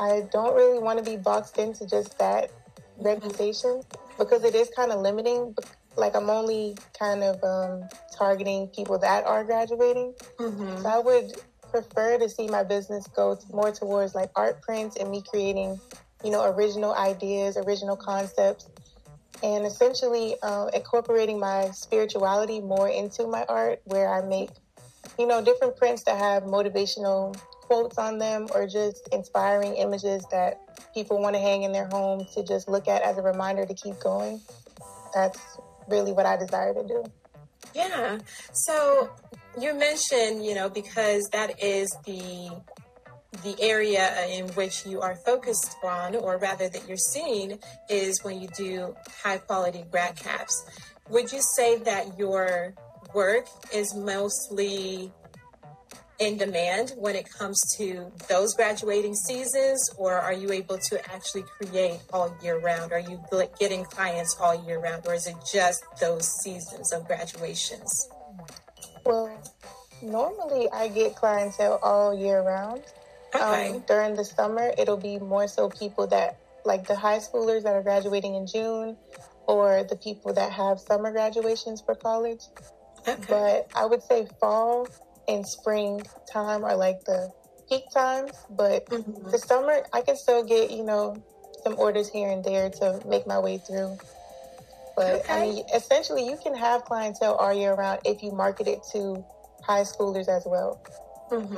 I 0.00 0.22
don't 0.32 0.54
really 0.54 0.78
want 0.78 1.02
to 1.02 1.10
be 1.10 1.16
boxed 1.16 1.58
into 1.58 1.86
just 1.86 2.18
that 2.18 2.50
reputation 2.98 3.82
because 4.18 4.44
it 4.44 4.54
is 4.54 4.70
kind 4.76 4.92
of 4.92 5.00
limiting. 5.00 5.54
Like 5.96 6.14
I'm 6.16 6.30
only 6.30 6.76
kind 6.98 7.22
of 7.22 7.42
um, 7.42 7.88
targeting 8.16 8.68
people 8.68 8.98
that 8.98 9.24
are 9.24 9.44
graduating. 9.44 10.14
Mm-hmm. 10.38 10.82
So 10.82 10.88
I 10.88 10.98
would 10.98 11.32
prefer 11.70 12.18
to 12.18 12.28
see 12.28 12.46
my 12.48 12.62
business 12.62 13.06
go 13.08 13.38
more 13.52 13.72
towards 13.72 14.14
like 14.14 14.30
art 14.36 14.62
prints 14.62 14.96
and 14.96 15.10
me 15.10 15.22
creating, 15.28 15.80
you 16.22 16.30
know, 16.30 16.44
original 16.52 16.94
ideas, 16.94 17.56
original 17.56 17.96
concepts, 17.96 18.68
and 19.42 19.66
essentially 19.66 20.36
uh, 20.42 20.66
incorporating 20.72 21.38
my 21.38 21.70
spirituality 21.72 22.60
more 22.60 22.88
into 22.88 23.26
my 23.26 23.44
art, 23.48 23.80
where 23.84 24.12
I 24.12 24.22
make, 24.24 24.50
you 25.18 25.26
know, 25.26 25.44
different 25.44 25.76
prints 25.76 26.04
that 26.04 26.16
have 26.16 26.44
motivational 26.44 27.36
quotes 27.64 27.98
on 27.98 28.18
them 28.18 28.46
or 28.54 28.66
just 28.66 29.08
inspiring 29.12 29.74
images 29.74 30.24
that 30.30 30.60
people 30.94 31.20
want 31.20 31.34
to 31.34 31.40
hang 31.40 31.62
in 31.62 31.72
their 31.72 31.88
home 31.88 32.26
to 32.34 32.44
just 32.44 32.68
look 32.68 32.88
at 32.88 33.02
as 33.02 33.18
a 33.18 33.22
reminder 33.22 33.66
to 33.66 33.74
keep 33.74 33.98
going. 34.00 34.40
That's 35.14 35.58
really 35.88 36.12
what 36.12 36.26
I 36.26 36.36
desire 36.36 36.74
to 36.74 36.86
do. 36.86 37.04
Yeah. 37.74 38.18
So 38.52 39.10
you 39.60 39.74
mentioned, 39.74 40.44
you 40.44 40.54
know, 40.54 40.68
because 40.68 41.28
that 41.32 41.62
is 41.62 41.88
the 42.04 42.62
the 43.42 43.56
area 43.60 44.26
in 44.26 44.46
which 44.50 44.86
you 44.86 45.00
are 45.00 45.16
focused 45.16 45.76
on, 45.82 46.14
or 46.14 46.38
rather 46.38 46.68
that 46.68 46.86
you're 46.86 46.96
seeing, 46.96 47.58
is 47.88 48.22
when 48.22 48.40
you 48.40 48.48
do 48.56 48.94
high 49.22 49.38
quality 49.38 49.84
grad 49.90 50.14
caps. 50.14 50.64
Would 51.10 51.32
you 51.32 51.40
say 51.56 51.78
that 51.78 52.16
your 52.16 52.74
work 53.12 53.46
is 53.72 53.94
mostly 53.94 55.12
in 56.18 56.38
demand 56.38 56.92
when 56.96 57.16
it 57.16 57.28
comes 57.28 57.60
to 57.76 58.10
those 58.28 58.54
graduating 58.54 59.14
seasons, 59.14 59.90
or 59.96 60.14
are 60.14 60.32
you 60.32 60.52
able 60.52 60.78
to 60.78 61.12
actually 61.12 61.44
create 61.58 62.00
all 62.12 62.36
year 62.42 62.58
round? 62.58 62.92
Are 62.92 63.00
you 63.00 63.20
getting 63.58 63.84
clients 63.84 64.36
all 64.40 64.64
year 64.66 64.78
round, 64.78 65.06
or 65.06 65.14
is 65.14 65.26
it 65.26 65.36
just 65.52 65.84
those 66.00 66.26
seasons 66.42 66.92
of 66.92 67.06
graduations? 67.06 68.08
Well, 69.04 69.36
normally 70.02 70.68
I 70.72 70.88
get 70.88 71.16
clientele 71.16 71.80
all 71.82 72.16
year 72.16 72.42
round. 72.42 72.82
Okay. 73.34 73.70
Um, 73.70 73.84
during 73.88 74.14
the 74.14 74.24
summer, 74.24 74.72
it'll 74.78 74.96
be 74.96 75.18
more 75.18 75.48
so 75.48 75.68
people 75.68 76.06
that, 76.08 76.38
like 76.64 76.86
the 76.86 76.94
high 76.94 77.18
schoolers 77.18 77.64
that 77.64 77.74
are 77.74 77.82
graduating 77.82 78.36
in 78.36 78.46
June, 78.46 78.96
or 79.46 79.82
the 79.84 79.96
people 79.96 80.32
that 80.32 80.52
have 80.52 80.78
summer 80.78 81.10
graduations 81.10 81.80
for 81.80 81.94
college. 81.94 82.42
Okay. 83.06 83.24
But 83.28 83.68
I 83.74 83.84
would 83.84 84.02
say 84.02 84.28
fall 84.40 84.88
and 85.28 85.46
spring 85.46 86.02
time 86.30 86.64
are 86.64 86.76
like 86.76 87.04
the 87.04 87.32
peak 87.68 87.84
times, 87.92 88.32
but 88.50 88.86
mm-hmm. 88.86 89.30
the 89.30 89.38
summer 89.38 89.82
I 89.92 90.02
can 90.02 90.16
still 90.16 90.44
get, 90.44 90.70
you 90.70 90.84
know, 90.84 91.22
some 91.62 91.78
orders 91.78 92.10
here 92.10 92.30
and 92.30 92.44
there 92.44 92.70
to 92.70 93.00
make 93.06 93.26
my 93.26 93.38
way 93.38 93.58
through. 93.58 93.98
But 94.96 95.22
okay. 95.22 95.32
I 95.32 95.40
mean, 95.40 95.64
essentially, 95.74 96.26
you 96.26 96.38
can 96.42 96.54
have 96.54 96.84
clientele 96.84 97.34
all 97.34 97.52
year 97.52 97.74
round 97.74 98.00
if 98.04 98.22
you 98.22 98.30
market 98.30 98.68
it 98.68 98.80
to 98.92 99.24
high 99.62 99.82
schoolers 99.82 100.28
as 100.28 100.44
well. 100.46 100.80
Mm-hmm. 101.30 101.56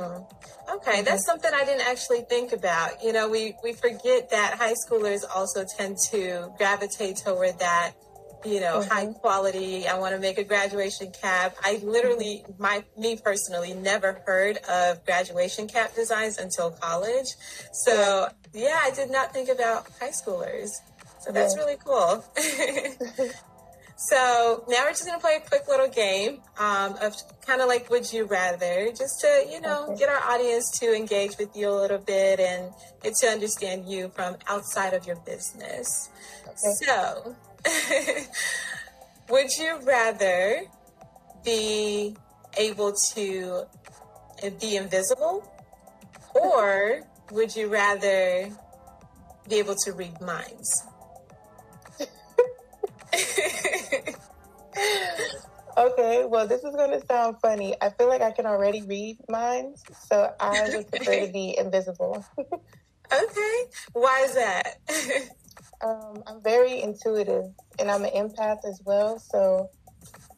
Okay, 0.75 0.91
mm-hmm. 0.91 1.03
that's 1.03 1.25
something 1.25 1.51
I 1.53 1.65
didn't 1.65 1.87
actually 1.87 2.21
think 2.21 2.51
about. 2.53 3.03
You 3.03 3.13
know, 3.13 3.29
we, 3.29 3.55
we 3.63 3.73
forget 3.73 4.31
that 4.31 4.55
high 4.57 4.73
schoolers 4.73 5.21
also 5.35 5.65
tend 5.77 5.97
to 6.11 6.51
gravitate 6.57 7.17
toward 7.17 7.59
that 7.59 7.91
you 8.45 8.59
know, 8.59 8.79
mm-hmm. 8.79 8.89
high 8.89 9.05
quality. 9.07 9.87
I 9.87 9.97
want 9.97 10.13
to 10.13 10.19
make 10.19 10.37
a 10.37 10.43
graduation 10.43 11.11
cap. 11.11 11.55
I 11.63 11.79
literally, 11.83 12.43
my 12.57 12.83
me 12.97 13.17
personally, 13.17 13.73
never 13.73 14.21
heard 14.25 14.57
of 14.69 15.05
graduation 15.05 15.67
cap 15.67 15.95
designs 15.95 16.37
until 16.37 16.71
college. 16.71 17.27
So 17.71 18.27
yeah, 18.53 18.79
I 18.83 18.91
did 18.91 19.09
not 19.09 19.33
think 19.33 19.49
about 19.49 19.87
high 19.99 20.09
schoolers. 20.11 20.69
So 21.21 21.31
that's 21.31 21.55
yeah. 21.55 21.63
really 21.63 21.77
cool. 21.83 22.23
so 23.97 24.63
now 24.69 24.83
we're 24.83 24.91
just 24.91 25.05
gonna 25.05 25.19
play 25.19 25.41
a 25.43 25.47
quick 25.47 25.67
little 25.67 25.89
game 25.89 26.41
um, 26.57 26.95
of 27.01 27.15
kind 27.45 27.61
of 27.61 27.67
like 27.67 27.89
would 27.89 28.11
you 28.13 28.25
rather, 28.25 28.91
just 28.91 29.19
to 29.21 29.47
you 29.49 29.59
know 29.59 29.87
okay. 29.87 29.99
get 29.99 30.09
our 30.09 30.21
audience 30.31 30.79
to 30.79 30.95
engage 30.95 31.37
with 31.37 31.55
you 31.55 31.69
a 31.69 31.77
little 31.77 31.97
bit 31.97 32.39
and 32.39 32.71
get 33.01 33.15
to 33.15 33.27
understand 33.27 33.89
you 33.89 34.09
from 34.09 34.37
outside 34.47 34.93
of 34.93 35.05
your 35.05 35.17
business. 35.17 36.09
Okay. 36.47 36.85
So 36.85 37.35
Would 39.29 39.51
you 39.57 39.79
rather 39.83 40.63
be 41.43 42.15
able 42.57 42.93
to 43.13 43.65
be 44.59 44.75
invisible 44.77 45.43
or 46.33 47.01
would 47.31 47.55
you 47.55 47.67
rather 47.67 48.49
be 49.49 49.55
able 49.55 49.75
to 49.75 49.91
read 49.93 50.19
minds? 50.21 50.83
okay, 55.77 56.25
well, 56.25 56.47
this 56.47 56.63
is 56.63 56.75
going 56.75 56.91
to 56.91 57.05
sound 57.05 57.37
funny. 57.41 57.75
I 57.81 57.89
feel 57.89 58.07
like 58.07 58.21
I 58.21 58.31
can 58.31 58.45
already 58.45 58.81
read 58.83 59.17
minds, 59.29 59.83
so 60.09 60.31
I 60.39 60.69
would 60.73 60.89
prefer 60.89 61.25
to 61.25 61.31
be 61.33 61.57
invisible. 61.57 62.23
okay, 62.39 63.63
why 63.93 64.21
is 64.21 64.35
that? 64.35 64.77
Um, 65.81 66.23
I'm 66.25 66.41
very 66.41 66.81
intuitive 66.81 67.45
and 67.79 67.91
I'm 67.91 68.03
an 68.03 68.11
empath 68.11 68.65
as 68.67 68.81
well. 68.83 69.19
So 69.19 69.69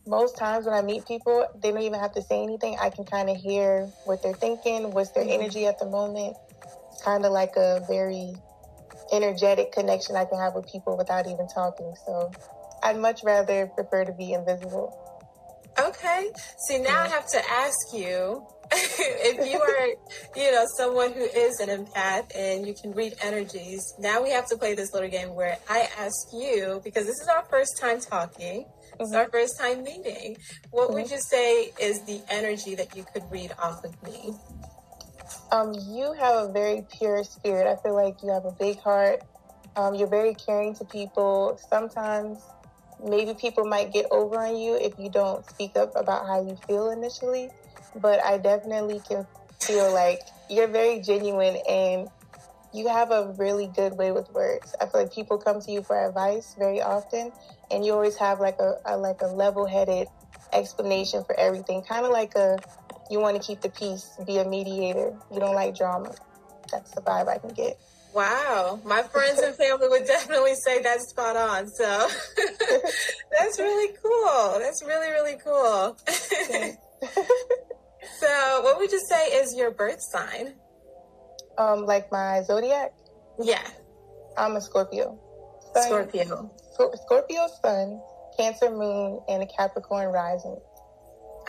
most 0.06 0.38
times 0.38 0.66
when 0.66 0.74
I 0.74 0.82
meet 0.82 1.06
people, 1.06 1.48
they 1.62 1.72
don't 1.72 1.82
even 1.82 2.00
have 2.00 2.14
to 2.14 2.22
say 2.22 2.44
anything. 2.44 2.78
I 2.82 2.90
can 2.90 3.06
kind 3.06 3.30
of 3.30 3.38
hear 3.38 3.86
what 4.06 4.22
they're 4.22 4.34
thinking, 4.34 4.92
what's 4.92 5.12
their 5.12 5.24
mm-hmm. 5.24 5.42
energy 5.42 5.66
at 5.66 5.80
the 5.80 5.86
moment. 5.86 6.36
It's 6.92 7.02
kind 7.04 7.26
of 7.26 7.32
like 7.32 7.56
a 7.56 7.82
very 7.88 8.34
energetic 9.12 9.72
connection 9.72 10.16
I 10.16 10.26
can 10.26 10.38
have 10.40 10.56
with 10.56 10.70
people 10.72 10.98
without 10.98 11.28
even 11.28 11.48
talking. 11.48 11.94
So 12.06 12.32
I'd 12.84 12.98
much 12.98 13.24
rather 13.24 13.68
prefer 13.68 14.06
to 14.06 14.14
be 14.14 14.34
invisible. 14.34 14.98
Okay. 15.80 16.32
See, 16.68 16.80
now 16.80 17.04
I 17.04 17.08
have 17.08 17.28
to 17.28 17.42
ask 17.50 17.94
you 17.94 18.46
if 18.72 19.52
you 19.52 19.60
are, 19.60 19.88
you 20.36 20.52
know, 20.52 20.66
someone 20.78 21.14
who 21.14 21.24
is 21.24 21.60
an 21.60 21.70
empath 21.70 22.32
and 22.36 22.68
you 22.68 22.74
can 22.74 22.92
read 22.92 23.16
energies. 23.22 23.94
Now 24.00 24.22
we 24.22 24.30
have 24.32 24.48
to 24.48 24.58
play 24.58 24.76
this 24.76 24.94
little 24.94 25.10
game 25.10 25.34
where 25.34 25.58
I 25.70 25.90
ask 25.98 26.28
you 26.34 26.82
because 26.84 27.06
this 27.06 27.20
is 27.20 27.28
our 27.28 27.44
first 27.50 27.80
time 27.80 28.00
talking. 28.00 28.66
It's 29.00 29.14
our 29.14 29.30
first 29.30 29.60
time 29.60 29.84
meeting. 29.84 30.38
What 30.72 30.88
mm-hmm. 30.88 30.96
would 30.96 31.12
you 31.12 31.20
say 31.20 31.72
is 31.80 32.04
the 32.06 32.22
energy 32.30 32.76
that 32.76 32.96
you 32.96 33.06
could 33.12 33.24
read 33.32 33.54
off 33.58 33.84
of 33.84 34.02
me? 34.04 34.34
Um, 35.52 35.74
you 35.74 36.14
have 36.14 36.50
a 36.50 36.52
very 36.52 36.86
pure 36.98 37.24
spirit. 37.24 37.66
I 37.66 37.82
feel 37.82 37.96
like 37.96 38.22
you 38.22 38.30
have 38.30 38.46
a 38.46 38.52
big 38.52 38.80
heart. 38.80 39.22
Um, 39.76 39.96
you're 39.96 40.10
very 40.10 40.36
caring 40.36 40.76
to 40.76 40.86
people. 40.86 41.60
Sometimes 41.70 42.40
maybe 43.04 43.34
people 43.34 43.66
might 43.66 43.92
get 43.94 44.06
over 44.12 44.40
on 44.40 44.58
you 44.58 44.76
if 44.76 44.94
you 45.00 45.10
don't 45.10 45.48
speak 45.50 45.76
up 45.76 45.96
about 45.96 46.28
how 46.28 46.46
you 46.46 46.58
feel 46.68 46.90
initially. 46.92 47.50
But 47.96 48.24
I 48.24 48.38
definitely 48.38 49.02
can 49.08 49.26
feel 49.60 49.92
like 49.92 50.20
you're 50.50 50.68
very 50.68 51.02
genuine 51.02 51.58
and 51.68 52.08
you 52.74 52.88
have 52.88 53.12
a 53.12 53.34
really 53.38 53.68
good 53.68 53.98
way 53.98 54.12
with 54.12 54.30
words. 54.32 54.76
I 54.80 54.86
feel 54.86 55.02
like 55.02 55.14
people 55.14 55.38
come 55.38 55.60
to 55.62 55.72
you 55.72 55.82
for 55.82 56.08
advice 56.08 56.56
very 56.58 56.82
often, 56.82 57.32
and 57.72 57.86
you 57.86 57.94
always 57.94 58.16
have 58.18 58.40
like 58.40 58.60
a, 58.60 58.76
a 58.86 58.98
like 58.98 59.22
a 59.22 59.28
level-headed 59.28 60.08
explanation 60.54 61.24
for 61.24 61.40
everything. 61.40 61.84
Kind 61.84 62.06
of 62.06 62.12
like 62.12 62.36
a 62.36 62.58
you 63.10 63.20
want 63.20 63.42
to 63.42 63.46
keep 63.46 63.62
the 63.62 63.70
peace, 63.70 64.18
be 64.26 64.38
a 64.38 64.46
mediator. 64.46 65.14
You 65.32 65.40
don't 65.40 65.56
like 65.56 65.76
drama. 65.76 66.14
That's 66.72 66.92
the 66.92 67.02
vibe 67.02 67.28
I 67.28 67.40
can 67.40 67.50
get. 67.50 67.80
Wow, 68.14 68.80
my 68.86 69.04
friends 69.04 69.40
and 69.40 69.56
family 69.56 69.88
would 69.88 70.06
definitely 70.06 70.56
say 70.56 70.82
that's 70.82 71.10
spot 71.10 71.36
on. 71.36 71.68
So 71.68 71.84
that's 73.40 73.60
really 73.60 73.96
cool. 74.04 74.60
That's 74.60 74.84
really 74.84 75.10
really 75.10 75.38
cool. 75.44 75.98
so, 78.20 78.62
what 78.64 78.78
would 78.78 78.92
you 78.92 79.00
say 79.00 79.28
is 79.40 79.56
your 79.56 79.72
birth 79.72 80.02
sign? 80.02 80.56
Um, 81.58 81.86
like 81.86 82.12
my 82.12 82.42
zodiac. 82.44 82.94
Yeah, 83.42 83.68
I'm 84.38 84.56
a 84.56 84.62
Scorpio. 84.62 85.20
Sun, 85.74 85.84
Scorpio. 85.84 86.52
Scorpio 87.06 87.48
Sun, 87.62 88.02
Cancer 88.38 88.72
Moon, 88.72 89.22
and 89.28 89.44
a 89.44 89.48
Capricorn 89.58 90.08
Rising. 90.08 90.60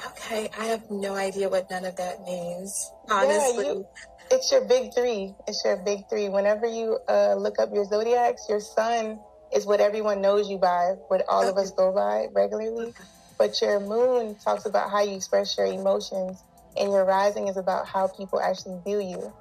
Okay, 0.07 0.51
I 0.59 0.67
have 0.67 0.91
no 0.91 1.15
idea 1.15 1.49
what 1.49 1.71
none 1.71 1.85
of 1.85 1.97
that 1.97 2.23
means. 2.25 2.91
Honestly, 3.11 3.65
yeah, 3.65 3.73
you, 3.73 3.87
it's 4.31 4.51
your 4.51 4.65
big 4.65 4.95
three. 4.95 5.35
It's 5.47 5.63
your 5.65 5.77
big 5.77 6.09
three. 6.09 6.29
Whenever 6.29 6.67
you 6.67 6.99
uh, 7.09 7.35
look 7.35 7.59
up 7.59 7.71
your 7.73 7.85
zodiacs, 7.85 8.47
your 8.49 8.61
sun 8.61 9.19
is 9.55 9.67
what 9.67 9.81
everyone 9.81 10.21
knows 10.21 10.49
you 10.49 10.59
by, 10.59 10.95
what 11.09 11.25
all 11.29 11.43
okay. 11.43 11.51
of 11.51 11.57
us 11.59 11.71
go 11.73 11.93
by 11.93 12.29
regularly. 12.33 12.95
But 13.39 13.61
your 13.61 13.81
moon 13.81 14.37
talks 14.37 14.67
about 14.67 14.91
how 14.91 15.03
you 15.03 15.17
express 15.17 15.57
your 15.57 15.67
emotions, 15.67 16.43
and 16.77 16.93
your 16.93 17.05
rising 17.05 17.49
is 17.49 17.57
about 17.57 17.87
how 17.87 18.09
people 18.09 18.41
actually 18.41 18.81
view 18.85 19.01
you. 19.01 19.33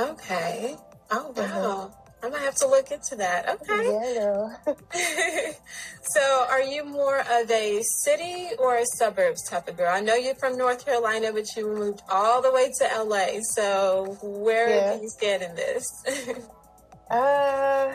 Okay. 0.00 0.76
Oh 1.10 1.32
wow. 1.36 1.92
Mm-hmm. 1.92 2.06
I 2.22 2.30
might 2.30 2.40
have 2.40 2.54
to 2.56 2.66
look 2.66 2.90
into 2.90 3.14
that. 3.16 3.48
Okay. 3.48 4.14
Yeah. 4.14 5.52
so, 6.02 6.46
are 6.50 6.62
you 6.62 6.84
more 6.84 7.20
of 7.20 7.50
a 7.50 7.82
city 7.82 8.48
or 8.58 8.76
a 8.76 8.86
suburbs 8.96 9.48
type 9.48 9.68
of 9.68 9.76
girl? 9.76 9.94
I 9.94 10.00
know 10.00 10.14
you're 10.14 10.34
from 10.34 10.56
North 10.56 10.84
Carolina, 10.84 11.32
but 11.32 11.44
you 11.56 11.68
moved 11.68 12.00
all 12.08 12.42
the 12.42 12.50
way 12.50 12.72
to 12.78 13.04
LA. 13.04 13.40
So, 13.42 14.18
where 14.22 14.70
yeah. 14.70 14.96
do 14.96 15.02
you 15.02 15.08
stand 15.08 15.42
in 15.42 15.54
this? 15.54 15.86
uh, 17.10 17.92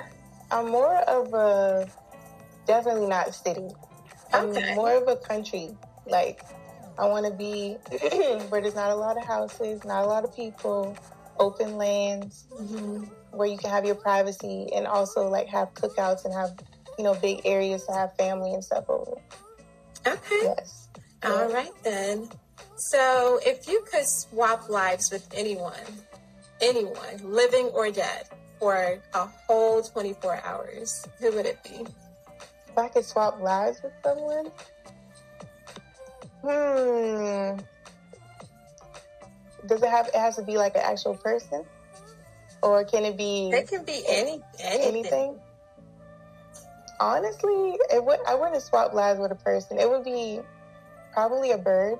I'm 0.51 0.69
more 0.69 0.97
of 1.09 1.33
a 1.33 1.89
definitely 2.67 3.07
not 3.07 3.33
city. 3.33 3.67
I'm 4.31 4.49
okay. 4.49 4.75
more 4.75 4.93
of 4.93 5.07
a 5.07 5.17
country. 5.17 5.75
Like, 6.05 6.41
I 6.97 7.07
want 7.07 7.25
to 7.25 7.33
be 7.33 7.77
where 8.49 8.61
there's 8.61 8.75
not 8.75 8.91
a 8.91 8.95
lot 8.95 9.17
of 9.17 9.25
houses, 9.25 9.83
not 9.85 10.03
a 10.03 10.07
lot 10.07 10.23
of 10.23 10.35
people, 10.35 10.97
open 11.39 11.77
lands. 11.77 12.47
Mm-hmm 12.53 13.05
where 13.31 13.47
you 13.47 13.57
can 13.57 13.69
have 13.69 13.85
your 13.85 13.95
privacy 13.95 14.67
and 14.73 14.85
also 14.85 15.27
like 15.27 15.47
have 15.47 15.73
cookouts 15.73 16.25
and 16.25 16.33
have 16.33 16.51
you 16.97 17.03
know 17.03 17.15
big 17.15 17.41
areas 17.45 17.85
to 17.85 17.93
have 17.93 18.15
family 18.15 18.53
and 18.53 18.63
stuff 18.63 18.85
over. 18.89 19.17
Okay. 20.05 20.39
Yes. 20.43 20.89
All 21.23 21.49
yeah. 21.49 21.53
right 21.53 21.83
then. 21.83 22.29
So, 22.75 23.39
if 23.45 23.67
you 23.67 23.85
could 23.91 24.07
swap 24.07 24.67
lives 24.67 25.11
with 25.11 25.27
anyone, 25.35 25.73
anyone, 26.59 27.21
living 27.23 27.67
or 27.67 27.91
dead, 27.91 28.27
for 28.59 28.99
a 29.13 29.27
whole 29.47 29.83
24 29.83 30.41
hours, 30.43 31.07
who 31.19 31.31
would 31.31 31.45
it 31.45 31.63
be? 31.63 31.85
If 32.67 32.77
I 32.77 32.87
could 32.87 33.05
swap 33.05 33.39
lives 33.39 33.81
with 33.83 33.93
someone? 34.03 34.51
Hmm. 36.41 37.59
Does 39.67 39.83
it 39.83 39.89
have, 39.89 40.07
it 40.07 40.15
has 40.15 40.35
to 40.37 40.43
be 40.43 40.57
like 40.57 40.75
an 40.75 40.81
actual 40.83 41.15
person? 41.15 41.65
or 42.61 42.83
can 42.83 43.05
it 43.05 43.17
be? 43.17 43.49
It 43.51 43.67
can 43.67 43.83
be 43.83 44.03
any 44.07 44.41
anything. 44.59 44.87
anything? 44.87 45.39
Honestly, 46.99 47.77
it 47.91 48.03
would. 48.03 48.19
I 48.27 48.35
wouldn't 48.35 48.61
swap 48.61 48.93
lives 48.93 49.19
with 49.19 49.31
a 49.31 49.35
person. 49.35 49.79
It 49.79 49.89
would 49.89 50.03
be 50.03 50.39
probably 51.13 51.51
a 51.51 51.57
bird. 51.57 51.99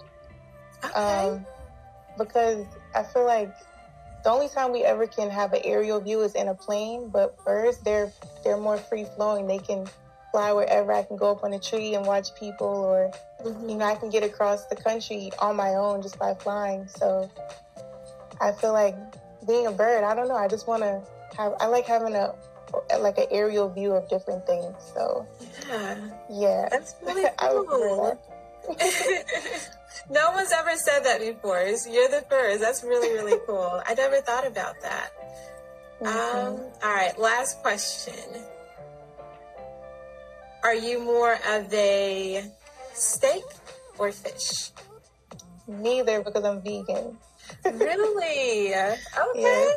Okay. 0.84 0.94
Um, 0.94 1.46
because 2.18 2.66
I 2.96 3.04
feel 3.04 3.26
like 3.26 3.54
the 4.24 4.30
only 4.30 4.50
time 4.50 4.72
we 4.72 4.84
ever 4.84 5.08
can 5.08 5.30
have 5.30 5.54
an 5.54 5.62
aerial 5.64 6.00
view 6.00 6.22
is 6.22 6.36
in 6.36 6.48
a 6.48 6.56
plane. 6.56 7.10
But 7.10 7.44
birds, 7.44 7.80
they're 7.80 8.12
they're 8.44 8.58
more 8.58 8.78
free 8.78 9.06
flowing. 9.16 9.48
They 9.48 9.60
can 9.60 9.88
fly 10.32 10.54
wherever. 10.54 10.94
I 10.94 11.04
can 11.04 11.18
go 11.18 11.32
up 11.32 11.44
on 11.44 11.54
a 11.54 11.60
tree 11.60 11.96
and 11.96 12.06
watch 12.06 12.36
people, 12.36 12.68
or. 12.68 13.12
You 13.46 13.76
know, 13.76 13.86
I 13.86 13.96
can 13.96 14.10
get 14.10 14.24
across 14.24 14.66
the 14.66 14.76
country 14.76 15.32
on 15.40 15.56
my 15.56 15.70
own 15.70 16.02
just 16.02 16.18
by 16.20 16.34
flying. 16.36 16.88
So 16.88 17.30
I 18.40 18.52
feel 18.52 18.74
like 18.74 18.96
being 19.48 19.68
a 19.68 19.72
bird, 19.72 20.04
I 20.04 20.16
don't 20.16 20.28
know. 20.28 20.36
I 20.36 20.48
just 20.48 20.68
want 20.68 20.84
to 20.84 21.02
have. 21.38 21.54
I 21.60 21.68
like 21.68 21.86
having 21.86 22.16
a 22.16 22.34
like 23.00 23.18
an 23.18 23.26
aerial 23.32 23.70
view 23.70 23.94
of 23.94 24.08
different 24.10 24.46
things. 24.46 24.76
So 24.94 25.28
yeah, 25.68 25.98
yeah, 26.30 26.68
that's 26.70 26.96
really 27.06 27.30
cool. 27.38 28.20
no 30.10 30.32
one's 30.32 30.52
ever 30.52 30.76
said 30.76 31.04
that 31.04 31.20
before. 31.20 31.60
You're 31.60 32.10
the 32.10 32.24
first. 32.30 32.62
That's 32.62 32.84
really 32.84 33.14
really 33.14 33.40
cool. 33.48 33.82
I 33.86 33.94
never 33.94 34.22
thought 34.22 34.46
about 34.46 34.82
that. 34.82 35.10
Mm-hmm. 36.02 36.48
Um, 36.48 36.62
all 36.84 36.94
right, 36.94 37.18
last 37.20 37.62
question. 37.62 38.14
Are 40.64 40.76
you 40.76 41.04
more 41.04 41.38
of 41.50 41.74
a 41.74 42.44
steak 42.94 43.44
or 43.98 44.12
fish? 44.12 44.72
Neither, 45.68 46.22
because 46.22 46.44
I'm 46.44 46.62
vegan 46.62 47.18
really? 47.66 48.74
Okay. 48.74 49.42
Yeah. 49.42 49.76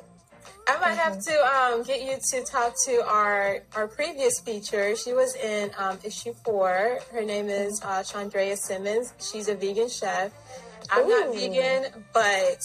I 0.66 0.78
might 0.80 0.96
have 0.96 1.20
to 1.20 1.32
um, 1.46 1.82
get 1.82 2.02
you 2.02 2.16
to 2.30 2.44
talk 2.44 2.72
to 2.86 3.04
our 3.06 3.58
our 3.76 3.86
previous 3.86 4.40
feature. 4.40 4.96
She 4.96 5.12
was 5.12 5.36
in 5.36 5.70
um, 5.76 5.98
issue 6.02 6.32
four. 6.42 7.00
Her 7.12 7.22
name 7.22 7.48
is 7.48 7.82
uh, 7.82 8.02
Chandrea 8.02 8.56
Simmons. 8.56 9.12
She's 9.20 9.48
a 9.48 9.54
vegan 9.54 9.90
chef. 9.90 10.32
I'm 10.90 11.04
Ooh. 11.04 11.08
not 11.10 11.34
vegan, 11.34 12.04
but 12.14 12.64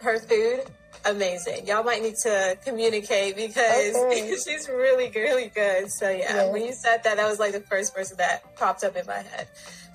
her 0.00 0.20
food 0.20 0.64
amazing. 1.06 1.66
Y'all 1.66 1.84
might 1.84 2.02
need 2.02 2.16
to 2.22 2.56
communicate 2.64 3.36
because 3.36 3.94
okay. 3.94 4.36
she's 4.44 4.68
really 4.68 5.10
really 5.14 5.48
good. 5.48 5.90
So 5.90 6.10
yeah, 6.10 6.46
yeah, 6.46 6.52
when 6.52 6.64
you 6.64 6.72
said 6.72 7.02
that, 7.04 7.16
that 7.16 7.28
was 7.28 7.38
like 7.38 7.52
the 7.52 7.60
first 7.60 7.94
person 7.94 8.16
that 8.18 8.56
popped 8.56 8.84
up 8.84 8.96
in 8.96 9.06
my 9.06 9.22
head. 9.22 9.48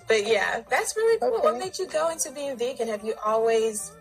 But 0.07 0.25
yeah, 0.25 0.61
that's 0.67 0.95
really 0.97 1.19
cool. 1.19 1.35
Okay. 1.35 1.43
What 1.43 1.59
made 1.59 1.77
you 1.77 1.87
go 1.87 2.09
into 2.09 2.31
being 2.31 2.57
vegan? 2.57 2.87
Have 2.87 3.03
you 3.03 3.13
always 3.23 3.91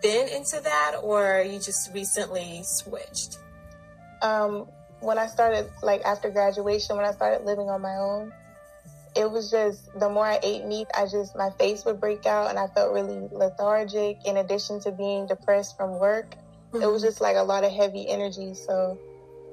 been 0.00 0.28
into 0.28 0.60
that 0.62 0.96
or 1.02 1.44
you 1.44 1.58
just 1.58 1.92
recently 1.92 2.62
switched? 2.62 3.38
Um, 4.22 4.68
when 5.00 5.18
I 5.18 5.26
started, 5.26 5.68
like 5.82 6.02
after 6.02 6.30
graduation, 6.30 6.96
when 6.96 7.04
I 7.04 7.12
started 7.12 7.44
living 7.44 7.68
on 7.68 7.80
my 7.80 7.96
own, 7.96 8.32
it 9.16 9.28
was 9.28 9.50
just 9.50 9.92
the 9.98 10.08
more 10.08 10.24
I 10.24 10.38
ate 10.44 10.64
meat, 10.64 10.86
I 10.96 11.06
just, 11.06 11.34
my 11.34 11.50
face 11.58 11.84
would 11.84 11.98
break 12.00 12.24
out 12.24 12.50
and 12.50 12.58
I 12.58 12.68
felt 12.68 12.92
really 12.92 13.28
lethargic. 13.32 14.24
In 14.26 14.36
addition 14.36 14.80
to 14.82 14.92
being 14.92 15.26
depressed 15.26 15.76
from 15.76 15.98
work, 15.98 16.36
mm-hmm. 16.72 16.82
it 16.82 16.86
was 16.86 17.02
just 17.02 17.20
like 17.20 17.36
a 17.36 17.42
lot 17.42 17.64
of 17.64 17.72
heavy 17.72 18.08
energy. 18.08 18.54
So 18.54 18.98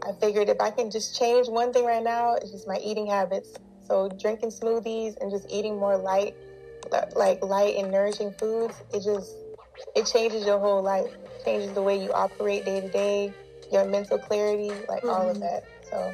I 0.03 0.11
figured 0.19 0.49
if 0.49 0.59
I 0.59 0.71
can 0.71 0.91
just 0.91 1.17
change 1.17 1.47
one 1.47 1.73
thing 1.73 1.85
right 1.85 2.03
now, 2.03 2.35
it's 2.35 2.51
just 2.51 2.67
my 2.67 2.77
eating 2.77 3.07
habits. 3.07 3.55
So 3.87 4.09
drinking 4.09 4.49
smoothies 4.49 5.15
and 5.21 5.31
just 5.31 5.49
eating 5.49 5.77
more 5.77 5.97
light, 5.97 6.35
like 7.15 7.43
light 7.43 7.75
and 7.75 7.91
nourishing 7.91 8.31
foods, 8.33 8.81
it 8.93 9.03
just 9.03 9.35
it 9.95 10.05
changes 10.05 10.45
your 10.45 10.59
whole 10.59 10.81
life, 10.81 11.11
changes 11.43 11.73
the 11.73 11.81
way 11.81 12.01
you 12.01 12.11
operate 12.13 12.65
day 12.65 12.81
to 12.81 12.89
day, 12.89 13.33
your 13.71 13.85
mental 13.85 14.17
clarity, 14.17 14.69
like 14.89 15.03
mm-hmm. 15.03 15.09
all 15.09 15.29
of 15.29 15.37
mm-hmm. 15.37 15.41
that. 15.41 15.65
So 15.89 16.13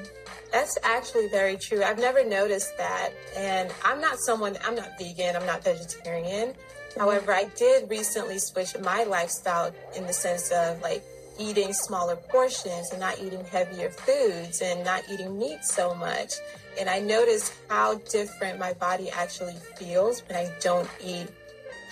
that's 0.52 0.78
actually 0.84 1.28
very 1.30 1.58
true. 1.58 1.84
I've 1.84 2.00
never 2.00 2.26
noticed 2.26 2.78
that. 2.78 3.12
And 3.36 3.72
I'm 3.84 4.02
not 4.02 4.20
someone, 4.20 4.58
I'm 4.66 4.76
not 4.76 4.98
vegan, 5.00 5.36
I'm 5.36 5.46
not 5.46 5.64
vegetarian. 5.64 6.54
However, 6.98 7.34
I 7.34 7.46
did 7.56 7.90
recently 7.90 8.40
switch 8.40 8.78
my 8.80 9.04
lifestyle 9.04 9.74
in 9.96 10.06
the 10.06 10.14
sense 10.14 10.52
of 10.52 10.82
like 10.82 11.04
eating 11.40 11.74
smaller 11.74 12.16
portions 12.16 12.92
and 12.92 13.00
not 13.00 13.20
eating 13.20 13.44
heavier 13.46 13.90
foods 13.90 14.62
and 14.62 14.84
not 14.84 15.04
eating 15.12 15.38
meat 15.38 15.64
so 15.64 15.94
much. 15.96 16.34
and 16.80 16.90
I 16.90 17.00
noticed 17.00 17.54
how 17.70 17.96
different 18.10 18.58
my 18.58 18.74
body 18.74 19.10
actually 19.10 19.56
feels 19.78 20.22
when 20.28 20.38
I 20.38 20.50
don't 20.62 20.90
eat 21.04 21.28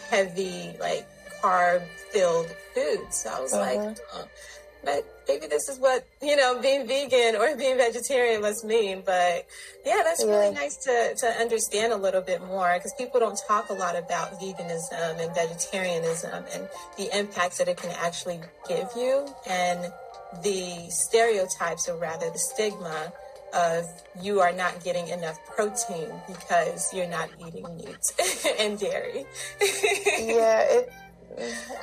heavy, 0.09 0.73
like 0.79 1.05
carb 1.41 1.83
filled 2.11 2.47
foods. 2.73 3.17
So 3.17 3.29
I 3.29 3.41
was 3.41 3.53
uh-huh. 3.53 3.85
like, 3.85 3.97
oh, 4.13 4.27
but 4.83 5.05
maybe 5.27 5.47
this 5.47 5.69
is 5.69 5.77
what, 5.79 6.05
you 6.21 6.35
know, 6.35 6.59
being 6.61 6.87
vegan 6.87 7.35
or 7.35 7.55
being 7.55 7.77
vegetarian 7.77 8.41
must 8.41 8.65
mean. 8.65 9.03
But 9.05 9.45
yeah, 9.85 10.01
that's 10.03 10.23
yeah. 10.23 10.29
really 10.29 10.53
nice 10.53 10.77
to, 10.77 11.15
to 11.15 11.27
understand 11.39 11.93
a 11.93 11.97
little 11.97 12.21
bit 12.21 12.41
more 12.41 12.73
because 12.75 12.93
people 12.97 13.19
don't 13.19 13.39
talk 13.47 13.69
a 13.69 13.73
lot 13.73 13.97
about 13.97 14.39
veganism 14.39 15.19
and 15.19 15.33
vegetarianism 15.35 16.43
and 16.53 16.67
the 16.97 17.17
impacts 17.17 17.57
that 17.57 17.67
it 17.67 17.77
can 17.77 17.91
actually 17.91 18.39
give 18.67 18.89
you 18.95 19.27
and 19.49 19.91
the 20.43 20.89
stereotypes 20.89 21.89
or 21.89 21.97
rather 21.97 22.29
the 22.29 22.39
stigma 22.39 23.11
of 23.53 23.85
you 24.21 24.39
are 24.39 24.51
not 24.51 24.83
getting 24.83 25.07
enough 25.07 25.39
protein 25.55 26.09
because 26.27 26.93
you're 26.93 27.07
not 27.07 27.29
eating 27.45 27.65
meat 27.77 28.13
and 28.59 28.79
dairy. 28.79 29.25
yeah, 30.19 30.65
it's 30.69 30.93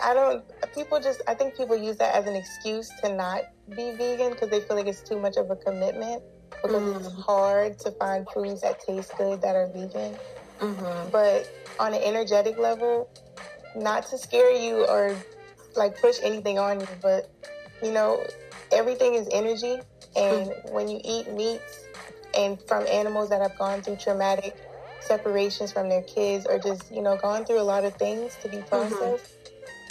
I 0.03 0.15
don't. 0.15 0.45
People 0.75 1.01
just. 1.01 1.23
I 1.27 1.35
think 1.35 1.57
people 1.57 1.77
use 1.77 1.97
that 1.97 2.15
as 2.15 2.27
an 2.27 2.35
excuse 2.35 2.91
to 3.03 3.15
not 3.15 3.43
be 3.71 3.93
vegan 3.93 4.31
because 4.31 4.51
they 4.51 4.61
feel 4.61 4.77
like 4.77 4.87
it's 4.87 5.01
too 5.01 5.19
much 5.19 5.37
of 5.37 5.51
a 5.51 5.57
commitment 5.57 6.23
because 6.63 6.83
mm. 6.83 6.97
it's 6.97 7.23
hard 7.23 7.79
to 7.81 7.91
find 7.93 8.27
foods 8.33 8.63
that 8.63 8.81
taste 8.81 9.13
good 9.19 9.41
that 9.43 9.55
are 9.55 9.67
vegan. 9.69 10.17
Mm-hmm. 10.61 11.11
But 11.11 11.51
on 11.79 11.95
an 11.95 12.03
energetic 12.03 12.59
level, 12.59 13.09
not 13.75 14.07
to 14.07 14.19
scare 14.19 14.51
you 14.51 14.87
or 14.87 15.17
like 15.75 16.01
push 16.01 16.19
anything 16.23 16.59
on 16.59 16.81
you, 16.81 16.89
but 17.03 17.31
you 17.83 17.93
know, 17.93 18.23
everything 18.73 19.15
is 19.15 19.29
energy, 19.33 19.79
and 20.17 20.49
mm. 20.49 20.73
when 20.73 20.89
you 20.89 21.01
eat 21.05 21.31
meats 21.33 21.85
and 22.37 22.61
from 22.63 22.87
animals 22.87 23.31
that 23.31 23.41
have 23.41 23.57
gone 23.59 23.83
through 23.83 23.97
traumatic 23.97 24.57
separations 25.01 25.73
from 25.73 25.89
their 25.89 26.03
kids 26.03 26.47
or 26.47 26.59
just 26.59 26.93
you 26.93 27.01
know 27.01 27.17
gone 27.17 27.45
through 27.45 27.61
a 27.61 27.63
lot 27.63 27.85
of 27.85 27.95
things 27.95 28.37
to 28.43 28.49
be 28.49 28.57
mm-hmm. 28.57 28.69
processed. 28.69 29.25
Mm-hmm 29.25 29.36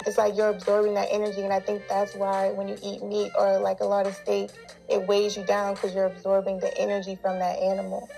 it's 0.06 0.16
like 0.16 0.36
you're 0.36 0.48
absorbing 0.48 0.94
that 0.94 1.08
energy. 1.10 1.42
And 1.42 1.52
I 1.52 1.60
think 1.60 1.82
that's 1.88 2.14
why 2.14 2.52
when 2.52 2.68
you 2.68 2.78
eat 2.82 3.02
meat 3.02 3.32
or 3.36 3.58
like 3.58 3.80
a 3.80 3.84
lot 3.84 4.06
of 4.06 4.14
steak, 4.14 4.50
it 4.88 5.06
weighs 5.06 5.36
you 5.36 5.44
down 5.44 5.74
because 5.74 5.94
you're 5.94 6.06
absorbing 6.06 6.60
the 6.60 6.76
energy 6.78 7.16
from 7.16 7.38
that 7.40 7.58
animal. 7.58 8.08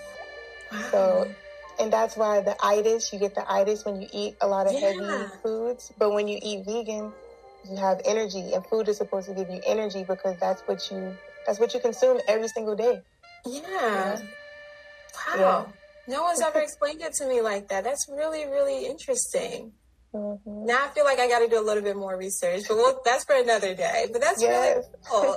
Wow. 0.71 0.89
So, 0.91 1.35
and 1.81 1.93
that's 1.93 2.17
why 2.17 2.43
the 2.43 2.57
itis, 2.63 3.13
you 3.13 3.19
get 3.19 3.35
the 3.35 3.51
itis 3.51 3.87
when 3.87 4.03
you 4.03 4.09
eat 4.13 4.37
a 4.43 4.47
lot 4.47 4.67
of 4.67 4.75
yeah. 4.75 4.93
heavy 4.93 5.33
foods. 5.43 5.93
But 5.99 6.13
when 6.13 6.29
you 6.29 6.39
eat 6.43 6.67
vegan, 6.67 7.11
you 7.69 7.77
have 7.77 8.01
energy 8.05 8.53
and 8.53 8.65
food 8.67 8.89
is 8.89 8.99
supposed 8.99 9.29
to 9.29 9.35
give 9.35 9.49
you 9.49 9.61
energy 9.67 10.05
because 10.05 10.39
that's 10.39 10.61
what 10.63 10.91
you, 10.91 11.17
that's 11.47 11.59
what 11.59 11.73
you 11.73 11.81
consume 11.81 12.21
every 12.29 12.49
single 12.49 12.77
day. 12.77 13.01
Yeah. 13.47 13.61
yeah. 13.65 14.21
Wow. 15.27 15.37
Yeah. 15.39 15.65
No 16.07 16.23
one's 16.25 16.43
ever 16.43 16.59
explained 16.61 17.01
it 17.01 17.15
to 17.15 17.27
me 17.27 17.41
like 17.41 17.69
that. 17.69 17.85
That's 17.85 18.07
really, 18.11 18.45
really 18.47 18.85
interesting. 18.85 19.73
Mm-hmm. 20.15 20.67
Now 20.67 20.85
I 20.85 20.89
feel 20.89 21.05
like 21.05 21.19
I 21.19 21.29
got 21.29 21.41
to 21.41 21.49
do 21.49 21.61
a 21.61 21.65
little 21.65 21.83
bit 21.83 21.97
more 21.97 22.17
research, 22.17 22.63
but 22.67 22.77
we'll, 22.77 23.01
that's 23.05 23.25
for 23.25 23.35
another 23.35 23.75
day. 23.75 24.07
But 24.11 24.21
that's 24.21 24.41
yes. 24.41 24.75
really 24.75 24.87
cool. 25.05 25.29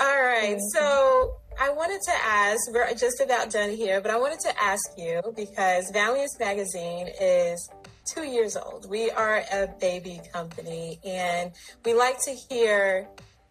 All 0.00 0.22
right. 0.22 0.56
mm-hmm. 0.56 0.68
So 0.72 1.34
I 1.60 1.70
wanted 1.70 2.00
to 2.06 2.12
ask, 2.24 2.72
we're 2.72 2.94
just 2.94 3.20
about 3.20 3.50
done 3.50 3.70
here, 3.70 4.00
but 4.00 4.10
I 4.10 4.18
wanted 4.18 4.40
to 4.40 4.62
ask 4.62 4.82
you 4.96 5.20
because 5.36 5.90
Valiance 5.92 6.36
Magazine 6.40 7.08
is 7.20 7.68
two 8.06 8.24
years 8.24 8.56
old. 8.56 8.88
We 8.88 9.10
are 9.10 9.44
a 9.52 9.68
baby 9.80 10.20
company 10.32 10.98
and 11.04 11.52
we 11.84 11.94
like 11.94 12.16
to 12.24 12.34
hear 12.48 13.06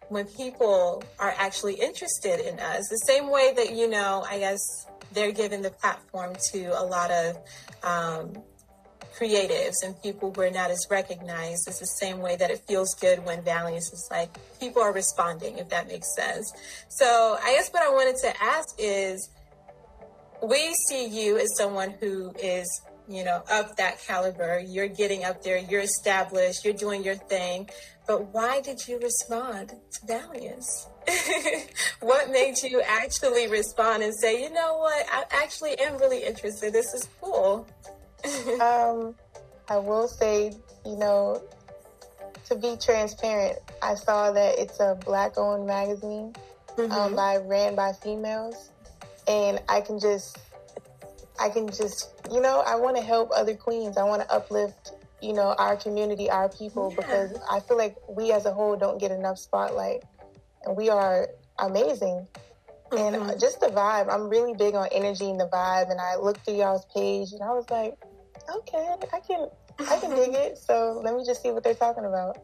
when 0.08 0.26
people 0.26 1.02
are 1.18 1.34
actually 1.38 1.74
interested 1.74 2.40
in 2.40 2.58
us, 2.60 2.86
the 2.90 2.98
same 3.06 3.30
way 3.30 3.54
that, 3.56 3.74
you 3.74 3.88
know, 3.88 4.26
I 4.28 4.40
guess 4.40 4.60
they're 5.12 5.32
given 5.32 5.62
the 5.62 5.70
platform 5.70 6.34
to 6.52 6.80
a 6.80 6.84
lot 6.84 7.10
of 7.10 7.36
um, 7.82 8.42
creatives 9.18 9.82
and 9.84 10.00
people 10.02 10.32
who 10.32 10.40
are 10.42 10.50
not 10.50 10.70
as 10.70 10.86
recognized. 10.90 11.68
It's 11.68 11.80
the 11.80 11.86
same 11.86 12.20
way 12.20 12.36
that 12.36 12.50
it 12.50 12.62
feels 12.66 12.94
good 12.94 13.24
when 13.24 13.42
Valiance 13.42 13.92
is 13.92 14.08
like 14.10 14.30
people 14.58 14.82
are 14.82 14.92
responding, 14.92 15.58
if 15.58 15.68
that 15.68 15.88
makes 15.88 16.14
sense. 16.14 16.52
So 16.88 17.36
I 17.42 17.54
guess 17.54 17.70
what 17.70 17.82
I 17.82 17.90
wanted 17.90 18.16
to 18.22 18.42
ask 18.42 18.74
is 18.78 19.30
we 20.42 20.74
see 20.88 21.06
you 21.06 21.38
as 21.38 21.56
someone 21.56 21.94
who 22.00 22.32
is 22.42 22.82
you 23.08 23.24
know, 23.24 23.42
of 23.50 23.76
that 23.76 24.00
caliber. 24.00 24.60
You're 24.60 24.88
getting 24.88 25.24
up 25.24 25.42
there, 25.42 25.58
you're 25.58 25.80
established, 25.80 26.64
you're 26.64 26.74
doing 26.74 27.04
your 27.04 27.14
thing. 27.14 27.68
But 28.06 28.32
why 28.32 28.60
did 28.60 28.86
you 28.86 28.98
respond 28.98 29.70
to 29.92 30.06
Valiance? 30.06 30.88
what 32.00 32.30
made 32.30 32.62
you 32.62 32.82
actually 32.82 33.48
respond 33.48 34.02
and 34.02 34.14
say, 34.14 34.42
you 34.42 34.50
know 34.50 34.78
what, 34.78 35.06
I 35.10 35.24
actually 35.30 35.78
am 35.78 35.98
really 35.98 36.24
interested. 36.24 36.72
This 36.72 36.92
is 36.94 37.08
cool. 37.20 37.66
um, 38.60 39.14
I 39.68 39.78
will 39.78 40.08
say, 40.08 40.52
you 40.84 40.96
know, 40.96 41.42
to 42.48 42.56
be 42.56 42.76
transparent, 42.80 43.58
I 43.82 43.94
saw 43.94 44.32
that 44.32 44.58
it's 44.58 44.80
a 44.80 44.98
black 45.04 45.38
owned 45.38 45.66
magazine 45.66 46.34
um, 46.76 46.84
mm-hmm. 46.84 46.92
um, 46.92 47.16
by 47.16 47.36
ran 47.36 47.74
by 47.74 47.92
females. 47.92 48.70
And 49.28 49.60
I 49.68 49.80
can 49.80 50.00
just, 50.00 50.38
I 51.42 51.48
can 51.48 51.66
just, 51.66 52.10
you 52.30 52.40
know, 52.40 52.62
I 52.64 52.76
want 52.76 52.96
to 52.96 53.02
help 53.02 53.30
other 53.34 53.56
queens. 53.56 53.96
I 53.98 54.04
want 54.04 54.22
to 54.22 54.32
uplift, 54.32 54.92
you 55.20 55.32
know, 55.32 55.56
our 55.58 55.76
community, 55.76 56.30
our 56.30 56.48
people, 56.48 56.90
yeah. 56.90 56.96
because 56.96 57.38
I 57.50 57.58
feel 57.58 57.76
like 57.76 57.96
we 58.08 58.30
as 58.30 58.46
a 58.46 58.52
whole 58.52 58.76
don't 58.76 58.98
get 59.00 59.10
enough 59.10 59.38
spotlight 59.38 60.04
and 60.64 60.76
we 60.76 60.88
are 60.88 61.28
amazing. 61.58 62.28
Mm-hmm. 62.92 63.30
And 63.30 63.40
just 63.40 63.58
the 63.58 63.66
vibe, 63.66 64.08
I'm 64.08 64.28
really 64.28 64.54
big 64.54 64.76
on 64.76 64.86
energy 64.92 65.28
and 65.28 65.40
the 65.40 65.48
vibe. 65.48 65.90
And 65.90 66.00
I 66.00 66.14
looked 66.14 66.44
through 66.44 66.58
y'all's 66.58 66.86
page 66.94 67.32
and 67.32 67.42
I 67.42 67.48
was 67.48 67.68
like, 67.70 67.96
okay, 68.58 68.94
I 69.12 69.18
can, 69.18 69.48
I 69.80 69.98
can 69.98 70.10
dig 70.10 70.34
it. 70.34 70.58
So 70.58 71.00
let 71.02 71.12
me 71.12 71.24
just 71.26 71.42
see 71.42 71.50
what 71.50 71.64
they're 71.64 71.74
talking 71.74 72.04
about. 72.04 72.38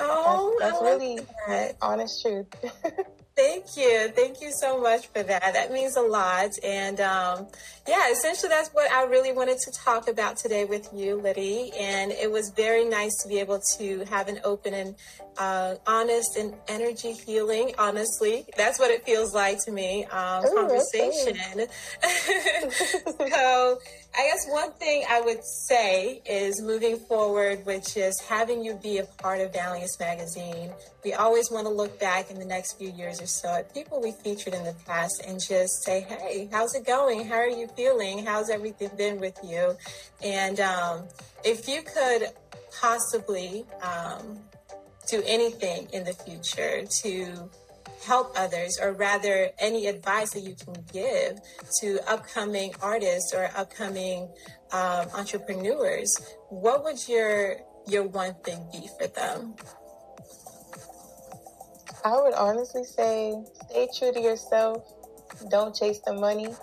Oh, 0.00 0.56
that's, 0.58 0.72
that's 0.72 0.82
really 0.82 1.20
that. 1.46 1.76
honest 1.80 2.22
truth. 2.22 2.46
Thank 3.56 3.76
you. 3.78 4.08
Thank 4.14 4.42
you 4.42 4.52
so 4.52 4.78
much 4.78 5.06
for 5.06 5.22
that. 5.22 5.54
That 5.54 5.72
means 5.72 5.96
a 5.96 6.02
lot. 6.02 6.50
And 6.62 7.00
um, 7.00 7.46
yeah, 7.88 8.10
essentially, 8.10 8.50
that's 8.50 8.68
what 8.74 8.92
I 8.92 9.04
really 9.04 9.32
wanted 9.32 9.56
to 9.60 9.70
talk 9.72 10.08
about 10.08 10.36
today 10.36 10.66
with 10.66 10.90
you, 10.92 11.16
Litty. 11.16 11.72
And 11.78 12.12
it 12.12 12.30
was 12.30 12.50
very 12.50 12.84
nice 12.84 13.16
to 13.22 13.28
be 13.28 13.38
able 13.38 13.60
to 13.78 14.04
have 14.10 14.28
an 14.28 14.40
open 14.44 14.74
and 14.74 14.94
uh, 15.38 15.76
honest 15.86 16.36
and 16.36 16.54
energy 16.68 17.12
healing, 17.12 17.72
honestly. 17.78 18.44
That's 18.58 18.78
what 18.78 18.90
it 18.90 19.06
feels 19.06 19.32
like 19.34 19.64
to 19.64 19.72
me, 19.72 20.04
um, 20.06 20.44
Ooh, 20.44 20.54
conversation. 20.54 21.36
so 22.02 23.78
I 24.18 24.28
guess 24.28 24.46
one 24.48 24.72
thing 24.72 25.04
I 25.08 25.20
would 25.20 25.44
say 25.44 26.22
is 26.28 26.60
moving 26.62 26.98
forward, 26.98 27.64
which 27.64 27.96
is 27.96 28.20
having 28.28 28.64
you 28.64 28.74
be 28.82 28.98
a 28.98 29.04
part 29.04 29.40
of 29.40 29.52
Valiance 29.52 29.98
Magazine. 30.00 30.70
We 31.04 31.12
always 31.12 31.50
want 31.50 31.66
to 31.66 31.72
look 31.72 32.00
back 32.00 32.30
in 32.30 32.38
the 32.38 32.44
next 32.44 32.78
few 32.78 32.90
years 32.90 33.20
or 33.20 33.26
so 33.26 33.45
people 33.74 34.00
we 34.00 34.12
featured 34.12 34.54
in 34.54 34.64
the 34.64 34.74
past 34.86 35.22
and 35.26 35.40
just 35.40 35.82
say, 35.82 36.00
hey, 36.08 36.48
how's 36.52 36.74
it 36.74 36.86
going? 36.86 37.26
How 37.26 37.36
are 37.36 37.48
you 37.48 37.68
feeling? 37.76 38.24
How's 38.24 38.50
everything 38.50 38.90
been 38.96 39.20
with 39.20 39.38
you? 39.42 39.76
And 40.22 40.60
um, 40.60 41.08
if 41.44 41.68
you 41.68 41.82
could 41.82 42.30
possibly 42.80 43.64
um, 43.82 44.38
do 45.08 45.22
anything 45.26 45.88
in 45.92 46.04
the 46.04 46.12
future 46.12 46.84
to 47.02 47.50
help 48.04 48.32
others, 48.38 48.78
or 48.80 48.92
rather, 48.92 49.50
any 49.58 49.86
advice 49.86 50.30
that 50.30 50.40
you 50.40 50.54
can 50.54 50.74
give 50.92 51.38
to 51.80 51.98
upcoming 52.10 52.72
artists 52.82 53.32
or 53.34 53.50
upcoming 53.56 54.28
um, 54.72 55.06
entrepreneurs, 55.14 56.20
what 56.50 56.84
would 56.84 57.08
your 57.08 57.56
your 57.88 58.02
one 58.02 58.34
thing 58.44 58.66
be 58.72 58.88
for 58.98 59.06
them? 59.06 59.54
I 62.06 62.14
would 62.22 62.34
honestly 62.34 62.84
say 62.84 63.34
stay 63.68 63.88
true 63.98 64.12
to 64.12 64.20
yourself. 64.20 64.80
Don't 65.50 65.74
chase 65.74 65.98
the 66.06 66.12
money. 66.12 66.54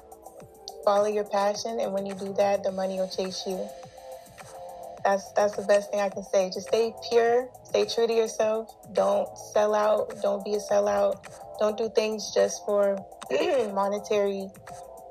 Follow 0.86 1.08
your 1.08 1.26
passion, 1.26 1.82
and 1.82 1.92
when 1.92 2.06
you 2.06 2.16
do 2.16 2.34
that, 2.36 2.64
the 2.64 2.72
money 2.72 2.96
will 2.96 3.10
chase 3.10 3.44
you. 3.46 3.60
That's 5.04 5.34
that's 5.34 5.58
the 5.58 5.64
best 5.64 5.92
thing 5.92 6.00
I 6.00 6.08
can 6.08 6.24
say. 6.24 6.50
Just 6.50 6.70
stay 6.70 6.94
pure, 7.10 7.50
stay 7.66 7.84
true 7.84 8.08
to 8.08 8.14
yourself. 8.14 8.74
Don't 8.94 9.28
sell 9.52 9.76
out. 9.76 10.16
Don't 10.22 10.46
be 10.46 10.54
a 10.54 10.60
sellout. 10.60 11.20
Don't 11.60 11.78
do 11.78 11.90
things 11.90 12.32
just 12.34 12.64
for 12.66 12.96
monetary, 13.74 14.48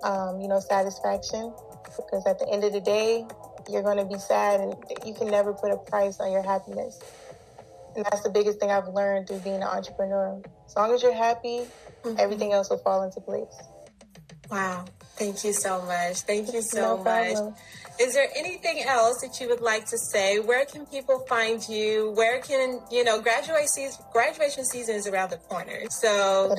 um, 0.02 0.40
you 0.40 0.48
know, 0.48 0.60
satisfaction. 0.60 1.52
Because 1.94 2.24
at 2.24 2.38
the 2.38 2.48
end 2.48 2.64
of 2.64 2.72
the 2.72 2.80
day, 2.80 3.26
you're 3.68 3.82
going 3.82 3.98
to 3.98 4.06
be 4.06 4.18
sad, 4.18 4.60
and 4.60 4.74
you 5.04 5.12
can 5.12 5.28
never 5.28 5.52
put 5.52 5.72
a 5.72 5.76
price 5.76 6.20
on 6.20 6.32
your 6.32 6.42
happiness. 6.42 6.98
And 7.94 8.04
that's 8.04 8.22
the 8.22 8.30
biggest 8.30 8.58
thing 8.58 8.70
I've 8.70 8.88
learned 8.88 9.28
through 9.28 9.40
being 9.40 9.56
an 9.56 9.62
entrepreneur. 9.62 10.40
As 10.66 10.76
long 10.76 10.92
as 10.94 11.02
you're 11.02 11.14
happy, 11.14 11.66
mm-hmm. 12.02 12.16
everything 12.18 12.52
else 12.52 12.70
will 12.70 12.78
fall 12.78 13.02
into 13.02 13.20
place. 13.20 13.54
Wow. 14.50 14.84
Thank 15.16 15.44
you 15.44 15.52
so 15.52 15.82
much. 15.82 16.20
Thank 16.22 16.52
you 16.52 16.62
so 16.62 16.96
no 16.96 17.04
much. 17.04 17.54
Is 18.00 18.14
there 18.14 18.28
anything 18.36 18.82
else 18.82 19.20
that 19.20 19.40
you 19.40 19.48
would 19.48 19.60
like 19.60 19.86
to 19.86 19.98
say? 19.98 20.40
Where 20.40 20.64
can 20.64 20.86
people 20.86 21.20
find 21.28 21.66
you? 21.68 22.12
Where 22.16 22.40
can, 22.40 22.80
you 22.90 23.04
know, 23.04 23.20
graduation 23.20 23.68
season, 23.68 24.04
graduation 24.12 24.64
season 24.64 24.96
is 24.96 25.06
around 25.06 25.30
the 25.30 25.36
corner. 25.36 25.82
So 25.90 26.54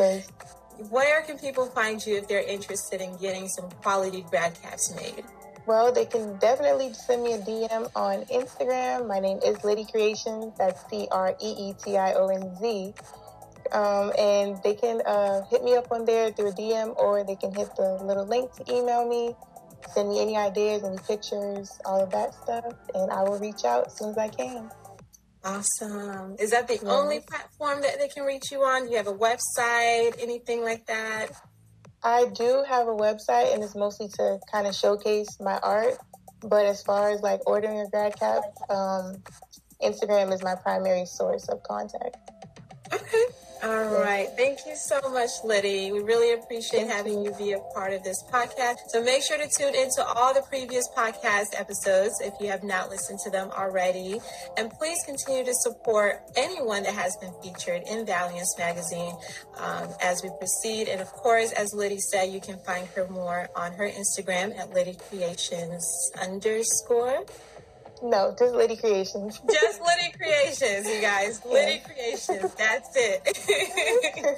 where 0.90 1.22
can 1.24 1.38
people 1.38 1.66
find 1.68 2.06
you 2.06 2.18
if 2.18 2.28
they're 2.28 2.48
interested 2.48 3.02
in 3.02 3.18
getting 3.18 3.48
some 3.48 3.70
quality 3.82 4.26
grad 4.30 4.60
caps 4.62 4.94
made? 4.96 5.24
Well, 5.66 5.94
they 5.94 6.06
can 6.06 6.38
definitely 6.40 6.94
send 6.94 7.24
me 7.24 7.34
a 7.34 7.40
DM 7.40 7.90
on 7.96 8.26
Instagram. 8.26 9.08
My 9.08 9.20
name 9.20 9.40
is 9.46 9.64
Litty 9.64 9.86
Creetionz. 9.86 10.58
That's 10.58 10.84
C 10.90 11.08
R 11.10 11.36
E 11.42 11.70
E 11.70 11.74
T 11.82 11.96
I 11.98 12.14
O 12.14 12.28
N 12.28 12.54
Z. 12.58 12.94
Um, 13.72 14.12
and 14.20 14.62
they 14.62 14.76
can 14.76 15.02
uh, 15.06 15.46
hit 15.50 15.64
me 15.64 15.76
up 15.76 15.90
on 15.90 16.04
there 16.04 16.32
through 16.32 16.50
a 16.50 16.54
DM 16.54 16.96
or 16.98 17.24
they 17.24 17.38
can 17.38 17.54
hit 17.54 17.74
the 17.78 17.98
little 18.04 18.26
link 18.26 18.52
to 18.56 18.72
email 18.72 19.08
me, 19.08 19.36
send 19.94 20.10
me 20.10 20.22
any 20.22 20.36
ideas, 20.36 20.84
any 20.84 20.98
pictures, 21.08 21.72
all 21.86 22.04
of 22.04 22.12
that 22.12 22.36
stuff, 22.36 22.74
and 22.94 23.10
I 23.10 23.24
will 23.24 23.40
reach 23.40 23.64
out 23.64 23.88
as 23.88 23.98
soon 23.98 24.10
as 24.10 24.18
I 24.18 24.28
can. 24.28 24.70
Awesome. 25.46 26.36
Is 26.40 26.52
that 26.52 26.68
the 26.68 26.76
yes. 26.76 26.84
only 26.84 27.22
platform 27.22 27.82
that 27.82 28.00
they 28.00 28.10
can 28.10 28.26
reach 28.26 28.52
you 28.52 28.60
on? 28.60 28.86
Do 28.86 28.92
you 28.92 28.98
have 28.98 29.08
a 29.08 29.14
website, 29.14 30.22
anything 30.22 30.62
like 30.62 30.86
that? 30.88 31.32
I 32.04 32.26
do 32.26 32.64
have 32.68 32.88
a 32.88 32.96
website 32.96 33.54
and 33.54 33.64
it's 33.64 33.76
mostly 33.76 34.10
to 34.10 34.40
kind 34.52 34.68
of 34.68 34.76
showcase 34.76 35.38
my 35.40 35.58
art. 35.64 35.98
But 36.42 36.66
as 36.66 36.84
far 36.84 37.10
as 37.10 37.22
like 37.22 37.40
ordering 37.48 37.80
a 37.80 37.90
grad 37.90 38.20
cap, 38.20 38.44
um, 38.70 39.24
Instagram 39.82 40.34
is 40.34 40.44
my 40.44 40.56
primary 40.56 41.06
source 41.06 41.48
of 41.48 41.64
contact. 41.64 42.18
Okay. 42.92 43.26
All 43.64 44.02
right. 44.02 44.28
Thank 44.36 44.66
you 44.68 44.76
so 44.76 45.00
much, 45.10 45.30
Litty. 45.46 45.94
We 45.94 46.02
really 46.02 46.34
appreciate 46.34 46.86
having 46.88 47.24
you 47.24 47.34
be 47.38 47.54
a 47.54 47.60
part 47.74 47.94
of 47.94 48.04
this 48.04 48.22
podcast. 48.30 48.76
So 48.90 49.02
make 49.02 49.24
sure 49.24 49.38
to 49.38 49.48
tune 49.48 49.74
into 49.74 50.04
all 50.04 50.34
the 50.34 50.42
previous 50.42 50.86
podcast 50.90 51.58
episodes 51.58 52.20
if 52.22 52.34
you 52.42 52.48
have 52.48 52.64
not 52.64 52.90
listened 52.90 53.20
to 53.24 53.30
them 53.30 53.52
already. 53.52 54.20
And 54.58 54.70
please 54.70 54.98
continue 55.06 55.46
to 55.46 55.54
support 55.54 56.24
anyone 56.36 56.84
that 56.84 56.94
has 56.94 57.16
been 57.22 57.32
featured 57.42 57.84
in 57.90 58.06
Valiance 58.06 58.54
magazine 58.58 59.16
um, 59.58 59.88
as 60.02 60.22
we 60.22 60.30
proceed. 60.38 60.90
And 60.90 61.00
of 61.00 61.08
course, 61.14 61.54
as 61.54 61.74
Litty 61.74 62.00
said, 62.00 62.34
you 62.34 62.42
can 62.42 62.58
find 62.66 62.86
her 62.88 63.08
more 63.08 63.48
on 63.56 63.72
her 63.74 63.90
Instagram 63.90 64.60
at 64.60 64.74
Litty 64.74 64.96
Creetionz 64.96 65.84
underscore. 66.22 67.24
No, 68.06 68.36
just 68.38 68.54
Litty 68.54 68.76
Creetionz. 68.76 69.40
just 69.50 69.80
Litty 69.82 70.14
Creetionz, 70.22 70.94
you 70.94 71.02
guys. 71.02 71.42
Litty 71.46 71.82
Creetionz. 71.88 72.54
That's 72.58 72.90
it. 72.96 74.38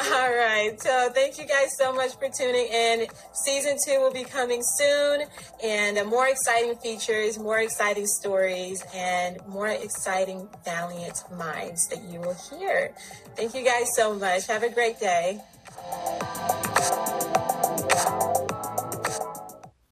All 0.00 0.30
right. 0.30 0.78
So 0.78 1.08
thank 1.14 1.38
you 1.38 1.46
guys 1.46 1.74
so 1.78 1.94
much 1.94 2.12
for 2.18 2.28
tuning 2.28 2.66
in. 2.66 3.06
Season 3.32 3.78
two 3.86 4.00
will 4.00 4.12
be 4.12 4.24
coming 4.24 4.60
soon, 4.62 5.22
and 5.64 5.96
uh, 5.96 6.04
more 6.04 6.28
exciting 6.28 6.76
features, 6.76 7.38
more 7.38 7.60
exciting 7.60 8.06
stories, 8.06 8.84
and 8.94 9.38
more 9.48 9.68
exciting 9.68 10.46
valiant 10.66 11.22
minds 11.38 11.88
that 11.88 12.02
you 12.02 12.20
will 12.20 12.36
hear. 12.50 12.92
Thank 13.34 13.54
you 13.54 13.64
guys 13.64 13.88
so 13.96 14.14
much. 14.14 14.46
Have 14.46 14.62
a 14.62 14.68
great 14.70 15.00
day. 15.00 15.40